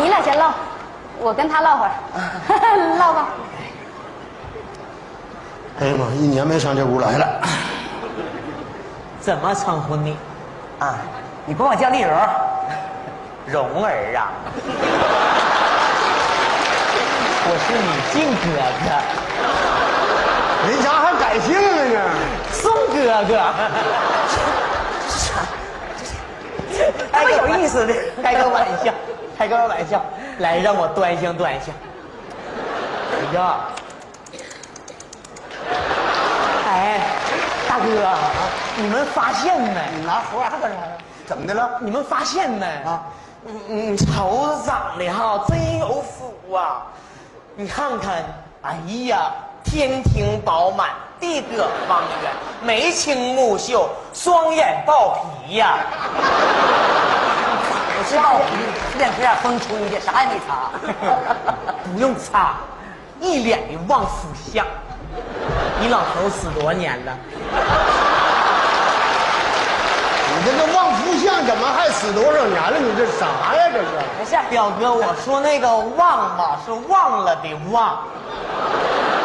[0.00, 0.50] 你俩先唠，
[1.20, 1.92] 我跟他唠会儿，
[2.98, 3.28] 唠吧。
[5.78, 7.40] 哎呀妈，一年没上这屋来了。
[9.20, 10.16] 怎么称呼你？
[10.78, 10.96] 啊，
[11.44, 12.10] 你管我叫丽蓉。
[13.46, 14.32] 蓉儿啊，
[17.44, 18.46] 我是你靖哥
[18.82, 18.88] 哥，
[20.66, 21.60] 人家还改姓了
[21.92, 21.96] 呢。
[22.50, 22.96] 宋哥
[23.28, 23.30] 哥。
[27.12, 28.92] 这么有意思的，开个玩笑，
[29.38, 30.02] 开个玩笑，
[30.38, 31.74] 来让我端详端详。
[33.12, 33.58] 哎呀，
[36.66, 37.00] 哎，
[37.68, 37.86] 大哥，
[38.76, 39.80] 你们发现没？
[39.94, 40.82] 你拿胡啥干啥呀？
[41.24, 41.78] 怎么的了？
[41.80, 42.66] 你们发现没？
[42.84, 43.02] 啊，
[43.44, 43.52] 你
[43.92, 46.82] 你，瞅着长得哈真有福啊！
[47.54, 48.24] 你看看，
[48.62, 48.76] 哎
[49.06, 49.30] 呀，
[49.62, 55.78] 天庭饱满，地阁方圆，眉清目秀，双眼爆皮呀、
[57.96, 58.40] 我知道，
[58.92, 60.70] 这两天啊风吹的，啥也没擦。
[61.86, 62.56] 不用擦，
[63.20, 64.66] 一脸的旺夫相。
[65.80, 67.12] 你老头死多少年了？
[70.28, 72.78] 你这个旺夫相怎么还死多少年了？
[72.78, 73.70] 你这啥呀？
[73.72, 73.78] 这
[74.24, 74.36] 是？
[74.50, 77.98] 表哥，我说那个忘嘛是忘了的忘，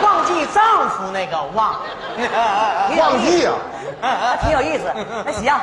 [0.01, 1.75] 忘记丈夫那个忘。
[2.97, 3.53] 忘记啊？
[4.01, 4.83] 那挺有意思。
[5.25, 5.53] 那行，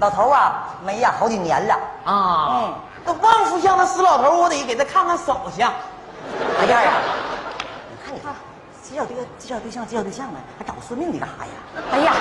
[0.00, 1.74] 老头啊没呀好几年了。
[2.04, 5.72] 啊，嗯那旺夫相那死老头，我得给他看看手相。
[6.60, 6.92] 哎呀
[8.90, 11.52] 介绍对介绍对象介绍对象呢，还找个算命的干啥呀？
[11.92, 12.12] 哎呀，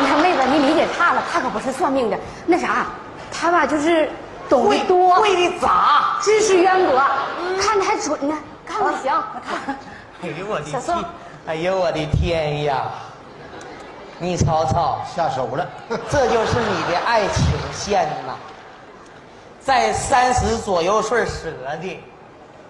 [0.00, 2.86] 你看妹子，你理解差了，他可不是算命的，那啥，
[3.30, 4.08] 他吧就是
[4.48, 6.16] 懂得多，会的杂。
[6.22, 6.98] 知识渊博，
[7.60, 9.76] 看的还准呢，看看行，看。
[10.22, 11.04] 哎呦我的小宋天！
[11.48, 12.86] 哎呦我的天呀！
[14.18, 15.68] 你瞅瞅，下手了。
[16.08, 18.34] 这就是你的爱情线呐，
[19.60, 22.02] 在三十左右岁折的，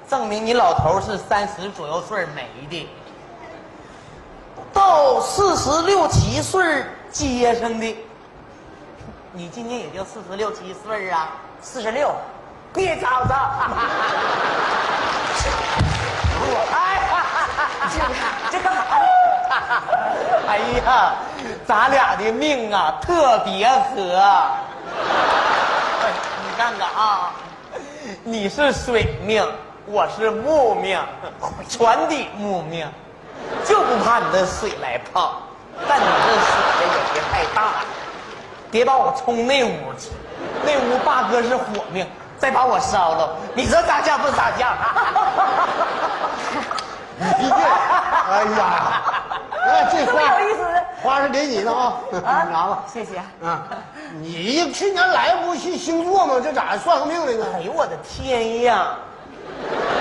[0.08, 2.88] 证明你老头是三十左右岁没的。
[4.76, 7.96] 到四十六七岁接上的，
[9.32, 11.30] 你今年也就四十六七岁啊？
[11.62, 12.14] 四十六，
[12.74, 13.34] 别吵吵！
[16.72, 17.00] 哎，
[18.50, 18.84] 这干啥？
[20.46, 21.14] 哎呀，
[21.66, 24.22] 咱俩的命啊特别合。
[26.44, 27.32] 你看看啊，
[28.24, 29.42] 你是水命，
[29.86, 31.00] 我是木命，
[31.66, 32.86] 全体木命，
[33.64, 35.42] 就不怕你这水来泡。
[35.88, 37.84] 但你这水呀也别太大了，
[38.70, 40.10] 别把我冲那屋去。
[40.64, 42.06] 那屋大哥是火命，
[42.38, 44.74] 再把我烧了，你说咋像不咋像？
[47.18, 49.02] 你这，哎呀，
[49.66, 50.58] 哎，这这么花有意思
[51.02, 52.18] 花是给你的啊，你
[52.52, 52.84] 拿吧。
[52.86, 53.22] 谢谢。
[53.42, 53.62] 嗯，
[54.20, 56.40] 你去年来不是星座吗？
[56.42, 57.46] 这咋还算个命来呢？
[57.54, 58.88] 哎呦我的天呀！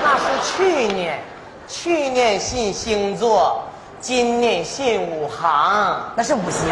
[0.04, 0.24] 那是
[0.58, 1.22] 去年，
[1.68, 3.62] 去年信星座，
[4.00, 6.00] 今年信五行。
[6.16, 6.70] 那是五行。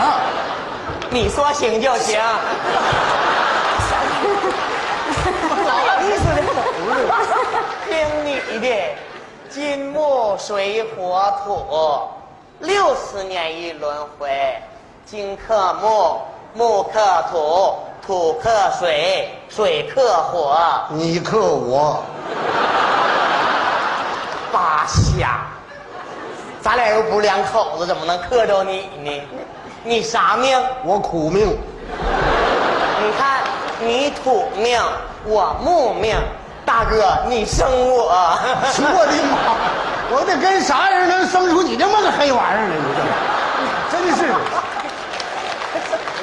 [1.09, 2.19] 你说行就行。
[5.65, 6.43] 老意思的
[7.87, 7.91] 听
[8.25, 8.67] 你的，
[9.49, 12.07] 金木水火土，
[12.59, 14.29] 六十年一轮回，
[15.05, 16.17] 金克木，
[16.53, 20.57] 木克土，土克水，水克火。
[20.91, 22.03] 你克我，
[24.83, 25.39] 八瞎，
[26.61, 29.23] 咱俩又不是两口子，怎么能克着你呢？
[29.85, 30.61] 你啥命？
[30.83, 31.57] 我苦命。
[33.01, 33.39] 你看，
[33.79, 34.81] 你土命，
[35.23, 36.17] 我木命。
[36.65, 38.09] 大哥，你生我，
[38.75, 39.55] 我的妈！
[40.15, 42.75] 我得跟啥人能生出你这么个黑玩意儿来？
[42.75, 42.83] 你
[43.89, 44.27] 这， 真是，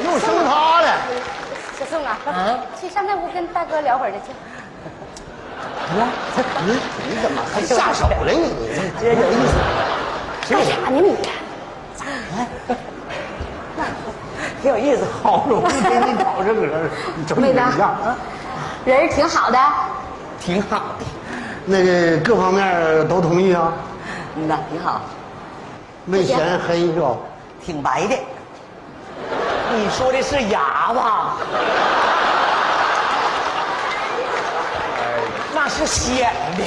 [0.04, 0.88] 又生他了。
[1.78, 2.18] 小宋啊，
[2.78, 4.32] 去上那屋跟大哥聊会儿去。
[6.64, 6.72] 你
[7.08, 8.30] 你怎么还下手了？
[8.32, 9.54] 你你这有意思。
[10.48, 11.16] 干啥呢你？
[14.62, 17.96] 挺有意思，好容易给你找这个人，你整妹子一样。
[18.84, 19.58] 人儿挺好的，
[20.40, 21.04] 挺好的。
[21.64, 23.72] 那个各方面都同意啊？
[24.36, 25.00] 嗯呐，挺好，
[26.04, 27.16] 没嫌黑是吧？
[27.64, 28.16] 挺白的。
[29.72, 31.36] 你说的是牙吧？
[35.54, 36.64] 那是显的。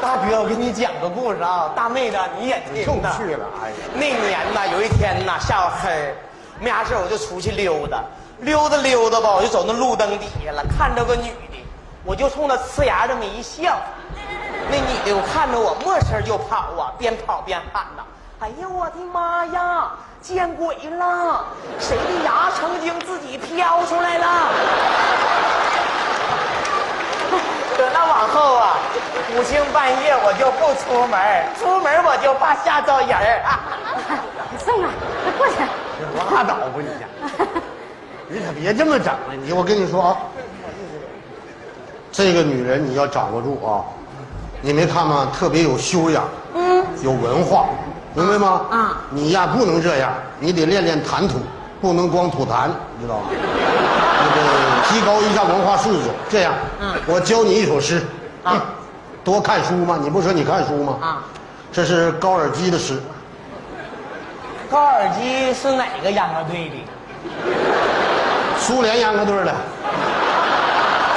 [0.00, 3.12] 大哥，我给你讲个故事啊，大妹子你也听就呐。
[3.16, 6.14] 去了，哎呀，那年呐，有一天呐，下午黑，
[6.58, 8.02] 没啥事儿我就出去溜达，
[8.40, 11.64] 溜达溜达吧，我就走那路灯底下了，看着个女的，
[12.04, 13.76] 我就冲她呲牙这么一笑。
[14.70, 18.02] 那女的我看着我，没声儿就跑啊，边跑边喊呐
[18.40, 19.90] ：“哎呀，我的妈呀，
[20.22, 21.44] 见鬼了！
[21.78, 24.26] 谁的牙曾经自己飘出来了？”
[27.80, 28.76] 搁那往后啊，
[29.32, 31.18] 五更半夜我就不出门，
[31.58, 33.40] 出门我就怕吓着人儿。
[34.62, 34.90] 宋啊，
[35.24, 35.54] 快过去。
[36.34, 37.06] 拉倒吧你家，
[38.28, 39.34] 你可别这么整了。
[39.42, 40.16] 你我跟你说啊，
[42.12, 43.80] 这个女人你要掌握住啊，
[44.60, 45.32] 你没看吗？
[45.32, 47.64] 特别有修养，嗯，有文化，
[48.12, 48.66] 明白吗？
[48.70, 51.38] 啊你呀不能这样，你得练练谈吐，
[51.80, 52.68] 不能光吐痰，
[53.00, 53.24] 知道吗？
[53.30, 54.40] 那个
[54.88, 56.10] 提高一下文化素质。
[56.28, 57.98] 这样，嗯我教你一首诗，
[58.44, 58.60] 啊嗯
[59.24, 59.98] 多看书嘛？
[60.00, 60.98] 你不说你看书吗？
[61.00, 61.22] 啊，
[61.72, 63.00] 这是高尔基的诗，
[64.70, 66.76] 高尔基是哪个秧歌队的？
[68.58, 69.54] 苏联秧歌队的，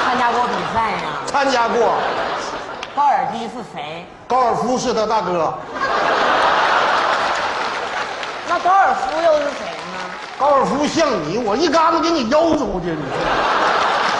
[0.05, 0.97] 参加过比赛呀？
[1.25, 1.93] 参加过。
[2.95, 4.05] 高尔基是谁？
[4.27, 5.53] 高尔夫是他大哥，
[8.47, 9.72] 那高尔夫又是谁呢？
[10.43, 13.03] 高尔夫像你，我一嘎子给你腰出去， 你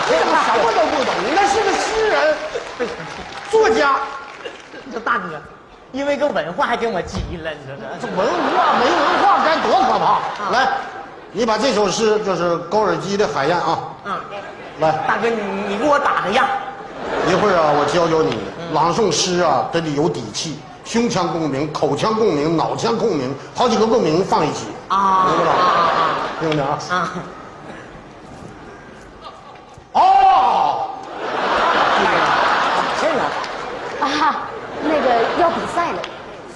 [0.09, 1.13] 这怎么什么都不懂？
[1.27, 2.33] 你那是个诗人，
[3.51, 3.97] 作家，
[4.93, 5.41] 这大哥，
[5.91, 8.15] 因为个文化还跟我急了，你说这这？
[8.15, 10.49] 文化没文化该多可怕！
[10.53, 10.69] 来，
[11.33, 14.15] 你把这首诗，就是高尔基的《海燕》啊，嗯，
[14.79, 16.47] 来，大哥，你你给我打个样。
[17.29, 18.39] 一会儿啊，我教教你
[18.71, 25.51] 朗诵诗啊，得得有底气，胸腔共鸣、口腔共鸣、脑腔共鸣，好几个共鸣放一起，啊明白了？
[25.51, 26.09] 啊
[26.39, 26.79] 听着啊。
[26.89, 27.09] 啊！
[29.93, 30.89] 哦，
[32.99, 33.19] 这个
[34.05, 34.47] 啊，
[34.83, 35.05] 那个
[35.39, 36.01] 要比赛了，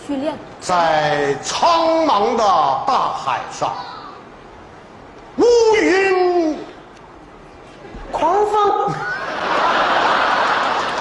[0.05, 0.35] 训练。
[0.59, 2.43] 在苍茫的
[2.85, 3.71] 大海上，
[5.37, 5.45] 乌
[5.79, 6.59] 云
[8.11, 8.89] 狂风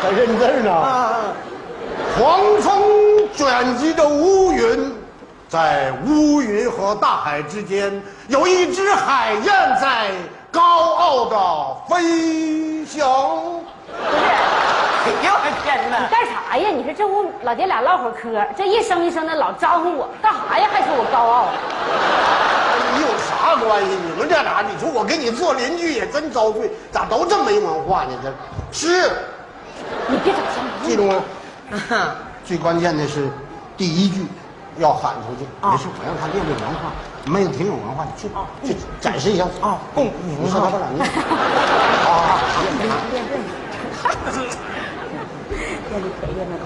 [0.03, 0.73] 还 认字呢。
[0.73, 1.17] 啊，
[2.19, 2.83] 狂风
[3.37, 4.95] 卷集着乌云，
[5.47, 10.11] 在乌云和大海之间，有一只海燕在
[10.51, 11.37] 高傲的
[11.87, 13.07] 飞翔。
[13.87, 16.09] 不是哎呦我天哪！
[16.09, 16.71] 干啥呀？
[16.71, 20.67] 你说这屋老爹俩唠会儿嗑，这一声一声的老招呼我，干啥呀？
[20.73, 21.49] 还说我高傲？
[22.95, 23.91] 你有啥关系？
[23.91, 28.13] 你们这俩，你说我跟你做邻居也真遭罪，咋都这么没文化呢？
[28.23, 28.33] 这
[28.73, 29.11] 是
[30.09, 31.23] 你别整瞎迷记住吗？
[32.47, 33.29] 最关键的是
[33.77, 34.25] 第一句
[34.79, 35.45] 要喊出去。
[35.61, 36.93] 没事，我让他练练文化。
[37.27, 38.29] 妹子挺有文化，你去
[38.63, 39.45] 去展示一下。
[39.61, 41.05] 啊，共你说他把俩念。
[41.05, 43.35] 啊，练练练练
[45.91, 46.63] 练就陪练那个。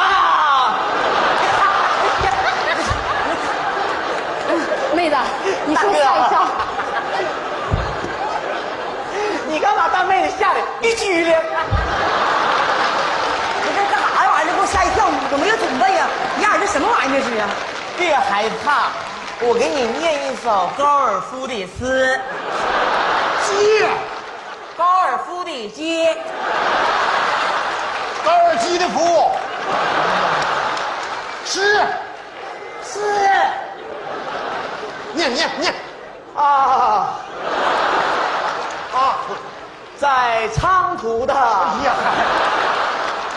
[0.00, 0.02] 啊！
[4.96, 5.16] 妹子，
[5.66, 6.34] 你说大哥吓一跳。
[9.48, 11.32] 你干把大妹子吓得一激灵。
[13.62, 14.30] 你这干啥呀？
[14.32, 15.06] 玩意儿，这给我吓一跳！
[15.30, 16.08] 怎么又准备呀？
[16.42, 17.48] 呀，这什么玩意儿这是啊？
[17.96, 18.90] 别害怕，
[19.40, 22.20] 我给你念一首高尔夫的诗。
[23.46, 23.82] 鸡，
[24.76, 26.06] 高尔夫的鸡，
[28.22, 29.30] 高尔基的夫。
[31.46, 31.80] 诗，
[32.84, 33.00] 诗，
[35.14, 35.72] 念念念，
[36.36, 36.44] 啊
[38.92, 39.16] 啊！
[39.96, 41.94] 在长途的，哎呀，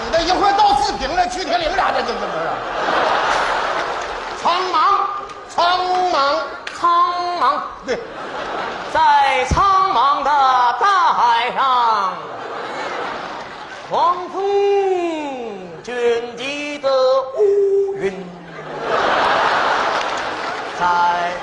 [0.04, 2.50] 你这一会儿到四平了，去铁岭俩这这这不是？
[4.42, 4.78] 苍茫，
[5.50, 5.80] 苍
[6.12, 6.38] 茫，
[6.80, 8.00] 苍茫，对，
[8.94, 10.30] 在苍茫的
[10.80, 12.14] 大海上，
[13.90, 14.42] 狂风
[15.84, 16.90] 卷积的
[17.38, 18.26] 乌云，
[20.80, 21.34] 在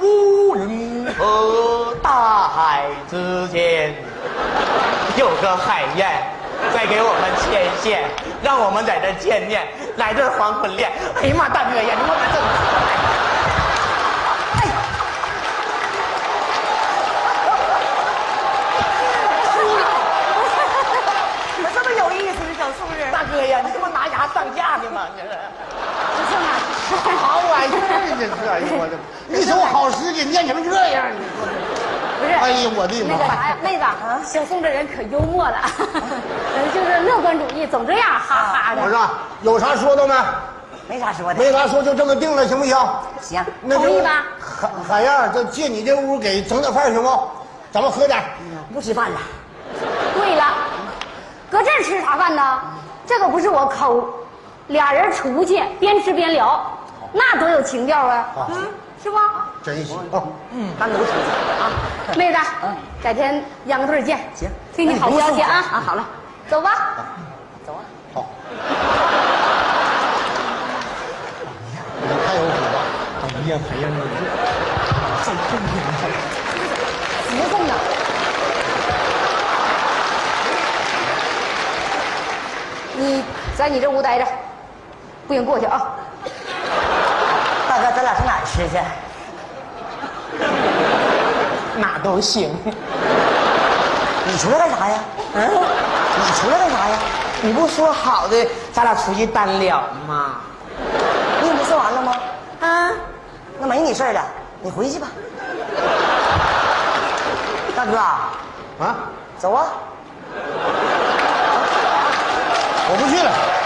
[0.00, 3.94] 乌云和大海之间，
[5.16, 6.31] 有个海燕
[6.74, 8.04] 再给我们牵线，
[8.42, 10.90] 让我们在这见面，来这黄昏恋。
[11.20, 12.38] 哎呀妈，大哥呀，你我们这。
[21.62, 25.08] 我这么有意思的小素质，大哥呀，你这不拿牙上架呢吗？
[25.16, 25.38] 你这是。
[26.92, 27.76] 好玩意儿，
[28.18, 28.30] 这是！
[28.48, 28.94] 哎呦我的，
[29.28, 31.48] 一首好诗给念成这样，你说
[32.32, 33.84] 是，哎呀我的妈那个啥呀，妹子，
[34.24, 35.58] 小宋这人可幽默了，
[35.94, 38.82] 嗯就是乐观主义，总这样哈哈的。
[38.82, 39.10] 我说
[39.42, 40.14] 有啥说的没？
[40.88, 41.38] 没啥说的。
[41.38, 42.76] 没啥说，就这么定了，行不行？
[43.20, 47.20] 行，那同意吧海海燕，这借你这屋给整点饭行不？
[47.70, 48.22] 咱们喝点。
[48.72, 49.20] 不吃饭了。
[50.14, 50.44] 对了，
[51.50, 52.60] 搁这儿吃啥饭呢？
[53.06, 54.04] 这可不是我抠，
[54.68, 56.64] 俩人出去边吃边聊，
[57.12, 58.28] 那多有情调啊！
[58.50, 58.68] 嗯，
[59.02, 59.18] 是不？
[59.64, 60.22] 真行啊！
[60.52, 61.70] 嗯，单独吃啊。
[62.16, 62.38] 妹子，
[63.02, 64.20] 改天秧歌队见。
[64.34, 65.64] 行，听你好消息啊！
[65.72, 66.06] 啊，好了，
[66.48, 66.70] 走吧。
[67.66, 67.80] 走啊。
[68.14, 68.26] 好。
[72.26, 72.78] 太有谱了！
[73.34, 73.98] 哎呀，海燕，你
[75.24, 75.52] 这这正
[77.26, 77.74] 怎么送的？
[82.94, 83.24] 你
[83.56, 84.26] 在你这屋待着，
[85.26, 85.96] 不行过去啊！
[87.72, 88.76] 大哥，咱俩上哪儿吃去？
[91.80, 92.54] 哪都行。
[94.26, 94.98] 你出来干啥呀？
[95.32, 96.98] 嗯，你出来干啥呀？
[97.40, 100.34] 你不说好的，咱俩出去单聊吗？
[101.42, 102.12] 你不说完了吗？
[102.60, 102.90] 啊，
[103.58, 104.20] 那没你事儿了，
[104.60, 105.08] 你回去吧。
[107.74, 107.96] 大哥，
[108.84, 108.96] 啊，
[109.38, 109.64] 走啊！
[112.84, 113.61] 我不去了。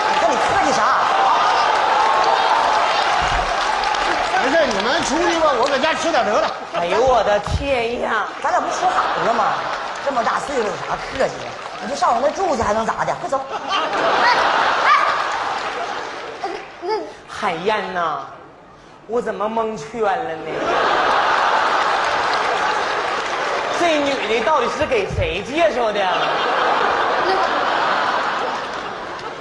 [5.07, 6.51] 出去吧，我搁家吃点得了。
[6.75, 8.27] 哎呦我的天呀！
[8.43, 9.55] 咱俩不说好了吗？
[10.05, 11.47] 这么大岁数有啥客气的？
[11.83, 13.15] 你就上我那住去，还能咋的？
[13.21, 13.41] 快走！
[16.83, 16.93] 那
[17.29, 18.27] 海燕呐，
[19.07, 20.51] 我怎么蒙圈了呢？
[23.79, 26.01] 这女的到底是给谁介绍的？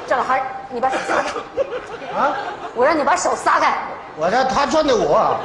[0.08, 2.20] 这老汉儿，你把手撒开！
[2.20, 2.36] 啊，
[2.76, 3.76] 我让你把手撒开！
[4.18, 5.38] 我这他转的我，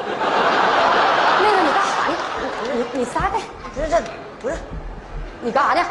[1.43, 2.14] 那个你干啥呢？
[2.62, 3.41] 你你你撒开！
[3.75, 4.01] 不是这，
[4.41, 4.55] 不是，
[5.41, 5.85] 你干啥呢？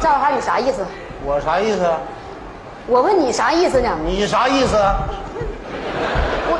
[0.00, 0.86] 赵老汉，你啥意思？
[1.24, 1.90] 我啥意思？
[2.86, 3.90] 我问你啥意思呢？
[4.04, 4.76] 你啥意思？
[6.46, 6.58] 我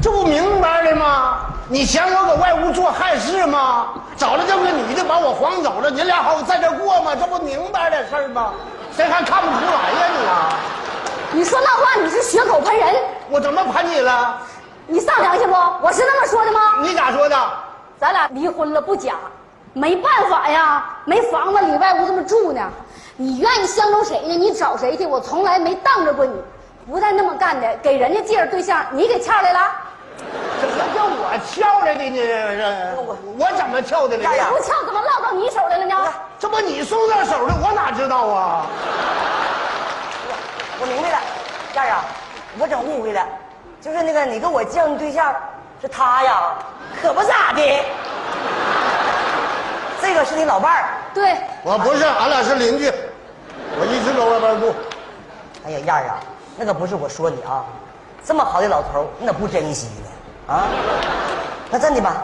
[0.00, 1.40] 这不明白了吗？
[1.68, 3.88] 你嫌我搁外屋做害事吗？
[4.16, 7.12] 找了这么个女的把我晃走了，你俩好在这过吗？
[7.14, 8.54] 这不明白的事吗？
[8.96, 10.56] 谁还看不出来呀你啊？
[11.30, 12.96] 你说那话你是血口喷人！
[13.30, 14.38] 我怎么喷你了？
[14.86, 15.54] 你上良心不？
[15.82, 16.60] 我是那么说的吗？
[16.80, 17.36] 你咋说的？
[17.98, 19.14] 咱俩离婚了不假，
[19.74, 22.62] 没办法呀，没房子里外屋这么住呢。
[23.16, 24.34] 你愿意相中谁呢？
[24.36, 25.04] 你找谁去？
[25.04, 26.32] 我从来没当着过你，
[26.90, 27.76] 不带那么干的。
[27.82, 29.60] 给人家介绍对象，你给撬来了？
[30.60, 32.16] 这不叫我撬来的呢？
[32.96, 34.30] 这我怎么撬的了？
[34.50, 35.94] 不撬怎么落到你手来了呢？
[36.38, 38.66] 这不你送到手的，我哪知道啊？
[40.80, 41.18] 我明白了，
[41.74, 42.04] 燕儿啊，
[42.58, 43.26] 我整误会了，
[43.80, 45.34] 就是那个你跟我介绍的对象
[45.80, 46.54] 是他呀，
[47.02, 47.84] 可不咋的。
[50.00, 52.92] 这个是你老伴儿，对，我不是，俺俩是邻居，
[53.78, 54.74] 我一直搁外边住。
[55.66, 56.20] 哎呀，燕儿啊，
[56.56, 57.64] 那可不是我说你啊，
[58.24, 59.88] 这么好的老头，你咋不珍惜
[60.46, 60.54] 呢？
[60.54, 60.64] 啊？
[61.70, 62.14] 那真的吧，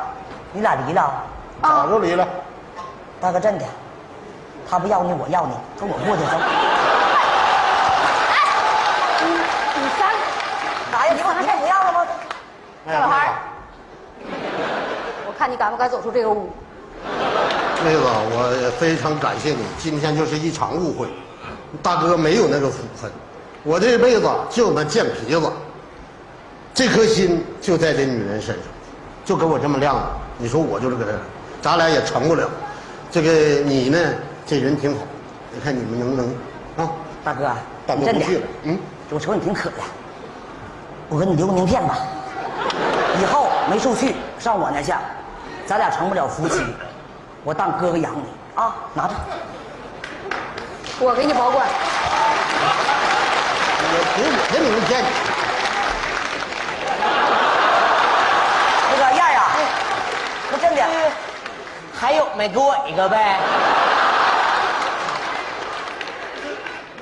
[0.52, 1.12] 你俩离了？
[1.60, 2.26] 早就离了。
[3.20, 3.64] 大哥，真的，
[4.70, 6.30] 他不要你，我要你，跟我过去走。
[9.20, 9.30] 你
[9.80, 10.00] 你撒
[10.92, 11.12] 啥呀？
[11.14, 12.06] 你把他不要了吗？
[12.86, 13.34] 赵老汉儿，
[15.26, 16.50] 我看你敢不敢走出这个屋？
[17.82, 21.08] 妹子，我非常感谢你，今天就是一场误会，
[21.82, 23.10] 大哥没有那个福分，
[23.62, 25.50] 我这辈子就那贱皮子，
[26.74, 28.64] 这颗心就在这女人身上，
[29.24, 30.18] 就给我这么亮了。
[30.36, 31.12] 你说我就是个这，
[31.62, 32.46] 咱俩也成不了。
[33.10, 33.30] 这个
[33.62, 33.98] 你呢，
[34.46, 35.00] 这人挺好，
[35.52, 36.26] 你看你们能不能
[36.76, 36.92] 啊？
[37.24, 37.50] 大哥，
[37.86, 38.78] 大哥真的不去了，嗯，
[39.08, 39.76] 我瞅你挺渴的，
[41.08, 41.96] 我给你留个名片吧。
[43.20, 44.92] 以后没处去，上我那去，
[45.66, 46.64] 咱俩成不了夫妻，
[47.44, 49.14] 我当哥哥养你啊，拿着。
[51.00, 51.66] 我给你保管。
[53.86, 55.04] 我给我的名片，
[58.90, 59.40] 那个燕儿啊，
[60.50, 60.80] 那真的，
[61.98, 63.38] 还有没给我一个呗？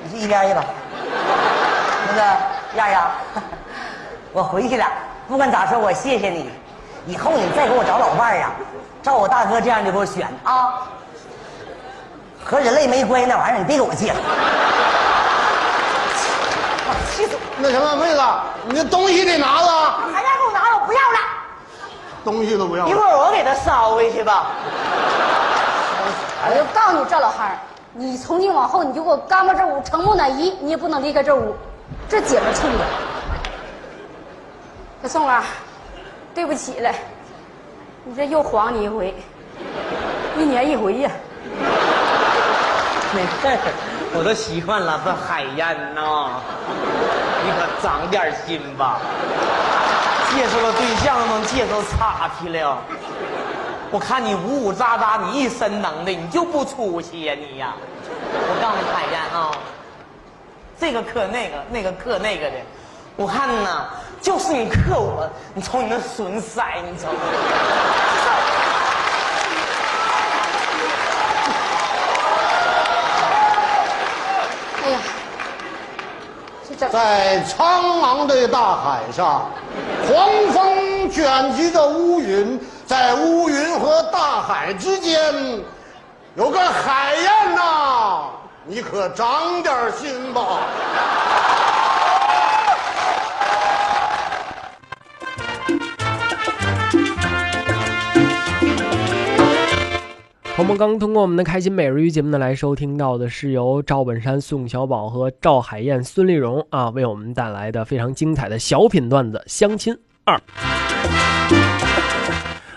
[0.04, 0.64] 你去一边去吧。
[2.08, 2.20] 那个
[2.74, 3.10] 燕儿呀，
[4.32, 4.86] 我回去了，
[5.28, 6.50] 不管咋说，我谢谢你。
[7.06, 8.52] 以后你再给我找老伴儿啊，
[9.02, 10.82] 照我大哥这样的给我选啊。
[12.44, 14.14] 和人类没关系那玩意儿，你别给我介绍。
[17.10, 17.40] 气死我！
[17.58, 18.22] 那什么妹子，
[18.66, 19.68] 你那东西得拿着，
[20.12, 21.18] 还让给我拿了，我不要了。
[22.24, 22.94] 东西都不要一。
[22.94, 24.46] 会儿我给他捎回去吧。
[26.44, 27.58] 我就告诉你赵老汉儿，
[27.92, 31.54] 你从今往后你就给我干巴这屋，成木乃伊，你也不能离开这屋。
[32.08, 32.84] 这姐们冲的。
[35.02, 35.42] 小宋啊，
[36.32, 36.88] 对不起了，
[38.04, 39.12] 你这又晃你一回，
[40.38, 41.10] 一年一回呀。
[43.12, 43.58] 没事，
[44.14, 46.40] 我都习惯了，这海燕呐，
[47.44, 49.00] 你可长点心吧。
[50.34, 52.78] 介绍个对象都能介绍岔去了，
[53.90, 57.74] 我看你呜呜喳喳，你一身能耐，你就不出息呀你呀！
[58.32, 59.50] 我告诉你海燕啊，
[60.78, 62.56] 这个克那个，那个克那个的，
[63.16, 63.88] 我看呐，
[64.22, 67.08] 就是你克我，你瞅你那损色，你瞅。
[74.84, 74.98] 哎呀，
[76.90, 79.50] 在苍茫的大海上，
[80.06, 85.20] 狂风卷集着乌云，在乌云和大海之间，
[86.36, 88.30] 有个海燕呐，
[88.66, 90.60] 你可长点心吧。
[100.54, 110.36] 朋友们刚通过我们的开心每日鱼节目呢来收听到的是由赵本山、宋小宝和赵海燕、孙丽蓉啊为我们带来的非常精彩的小品段子《相亲二》。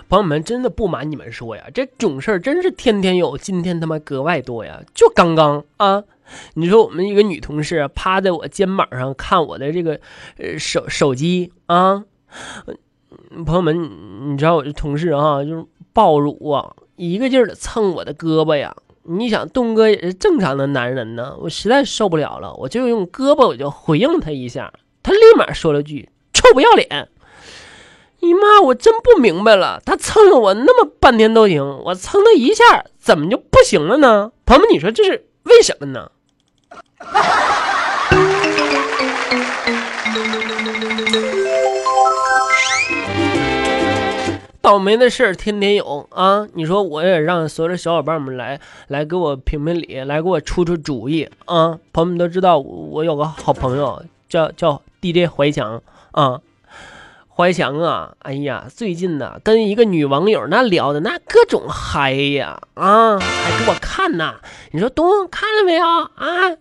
[0.08, 4.82] 朋友们，真的不瞒你们说呀，这种事儿真是天天有，今天他妈格外多呀！
[4.94, 6.02] 就刚刚啊，
[6.54, 10.00] 你说我们一个女同事趴在我肩膀上看我的这个
[10.38, 12.06] 呃手手机啊，
[13.46, 18.76] 朋友们，你知道我这同事啊，就是暴乳啊，一个劲儿的蹭我的胳膊呀。
[19.08, 24.74] 你想，东哥也是正常的男人呢，我实在受不了了，我就用胳膊我就回应他一下，
[25.04, 27.10] 他立马说了句“臭不要脸”。
[28.22, 34.32] 你妈，我真不明白了，他蹭了我那么半天都行，我蹭他一下怎么就不行了呢？
[34.44, 36.10] 朋友们，你说这是为什么呢？
[44.66, 46.48] 倒霉的事儿天天有啊！
[46.56, 51.78] 你说我也让所有的小伙伴们来来给我评评理，来给我出出主意啊！
[51.94, 56.42] 朋友们都知道我有个好朋友叫叫 DJ 怀强啊，
[57.30, 64.38] 怀强啊，哎呀，最近呢跟一个女网友那聊的那各种嗨呀啊，还给我看呐！
[64.72, 66.58] 你说东看了没有啊？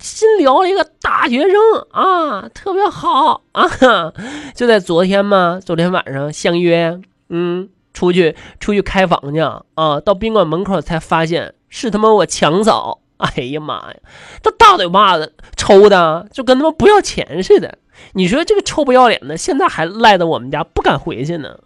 [0.00, 1.52] 新聊了一个大学生
[1.92, 3.62] 啊，特别好啊！
[4.56, 7.00] 就在昨天嘛，昨天晚上相约，
[7.32, 9.40] 嗯，出去出去开房去
[9.74, 13.00] 啊，到宾馆门口才发现是他妈我强嫂。
[13.16, 13.94] 哎呀妈呀，
[14.42, 17.78] 这大嘴巴子抽的就跟他妈不要钱似的。
[18.14, 21.56] 你说这个臭不要脸的，现在还赖在我们家不敢回去呢。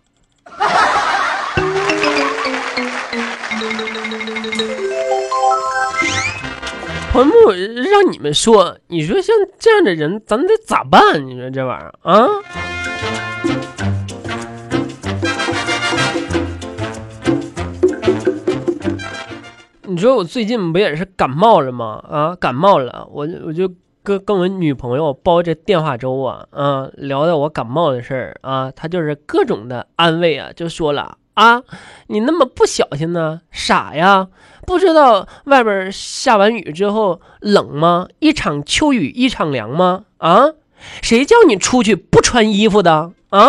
[7.10, 11.26] 朋友们，我让你们说，你说像这样的人，咱得咋办？
[11.26, 12.28] 你说这玩意儿啊？
[19.96, 22.04] 你说我最近不也是感冒了吗？
[22.06, 23.66] 啊，感冒了，我我就
[24.02, 31.62] 跟跟我女朋友煲这电话粥啊，啊，聊到我感冒的事儿啊，她就是各种的安慰啊，就说了啊，
[32.08, 34.28] 你那么不小心呢，傻呀，
[34.66, 38.06] 不知道外边下完雨之后冷吗？
[38.18, 40.04] 一场秋雨一场凉吗？
[40.18, 40.50] 啊，
[41.00, 43.48] 谁叫你出去不穿衣服的啊？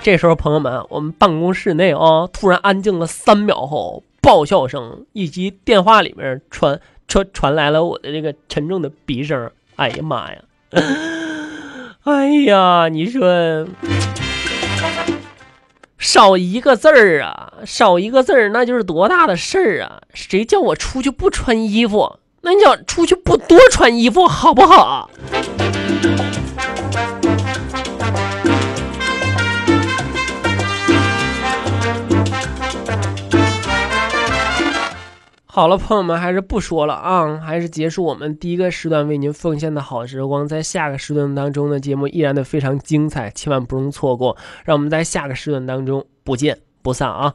[0.00, 9.50] 这时候，朋友们，我们办公室内啊，突然安静了三秒后，爆笑声以及电话里面传传传来了我的这个沉重的鼻声。
[9.76, 10.38] 哎呀妈呀！
[12.04, 13.66] 哎呀，你说
[15.98, 20.00] 少一个字儿啊，少一个字儿，那就是多大的事儿啊！
[20.14, 22.18] 谁叫我出去不穿衣服？
[22.42, 25.10] 那你叫出去不多穿衣服好不好？
[35.54, 40.48] 好了，朋友们，还是不说了啊，还是结束我们第一个时段为您奉献的好时光。
[40.48, 44.34] 在下个时段当中的节目依然的非常精彩，千万不容错过。
[44.64, 47.34] 让我们在下个时段当中不见不散啊！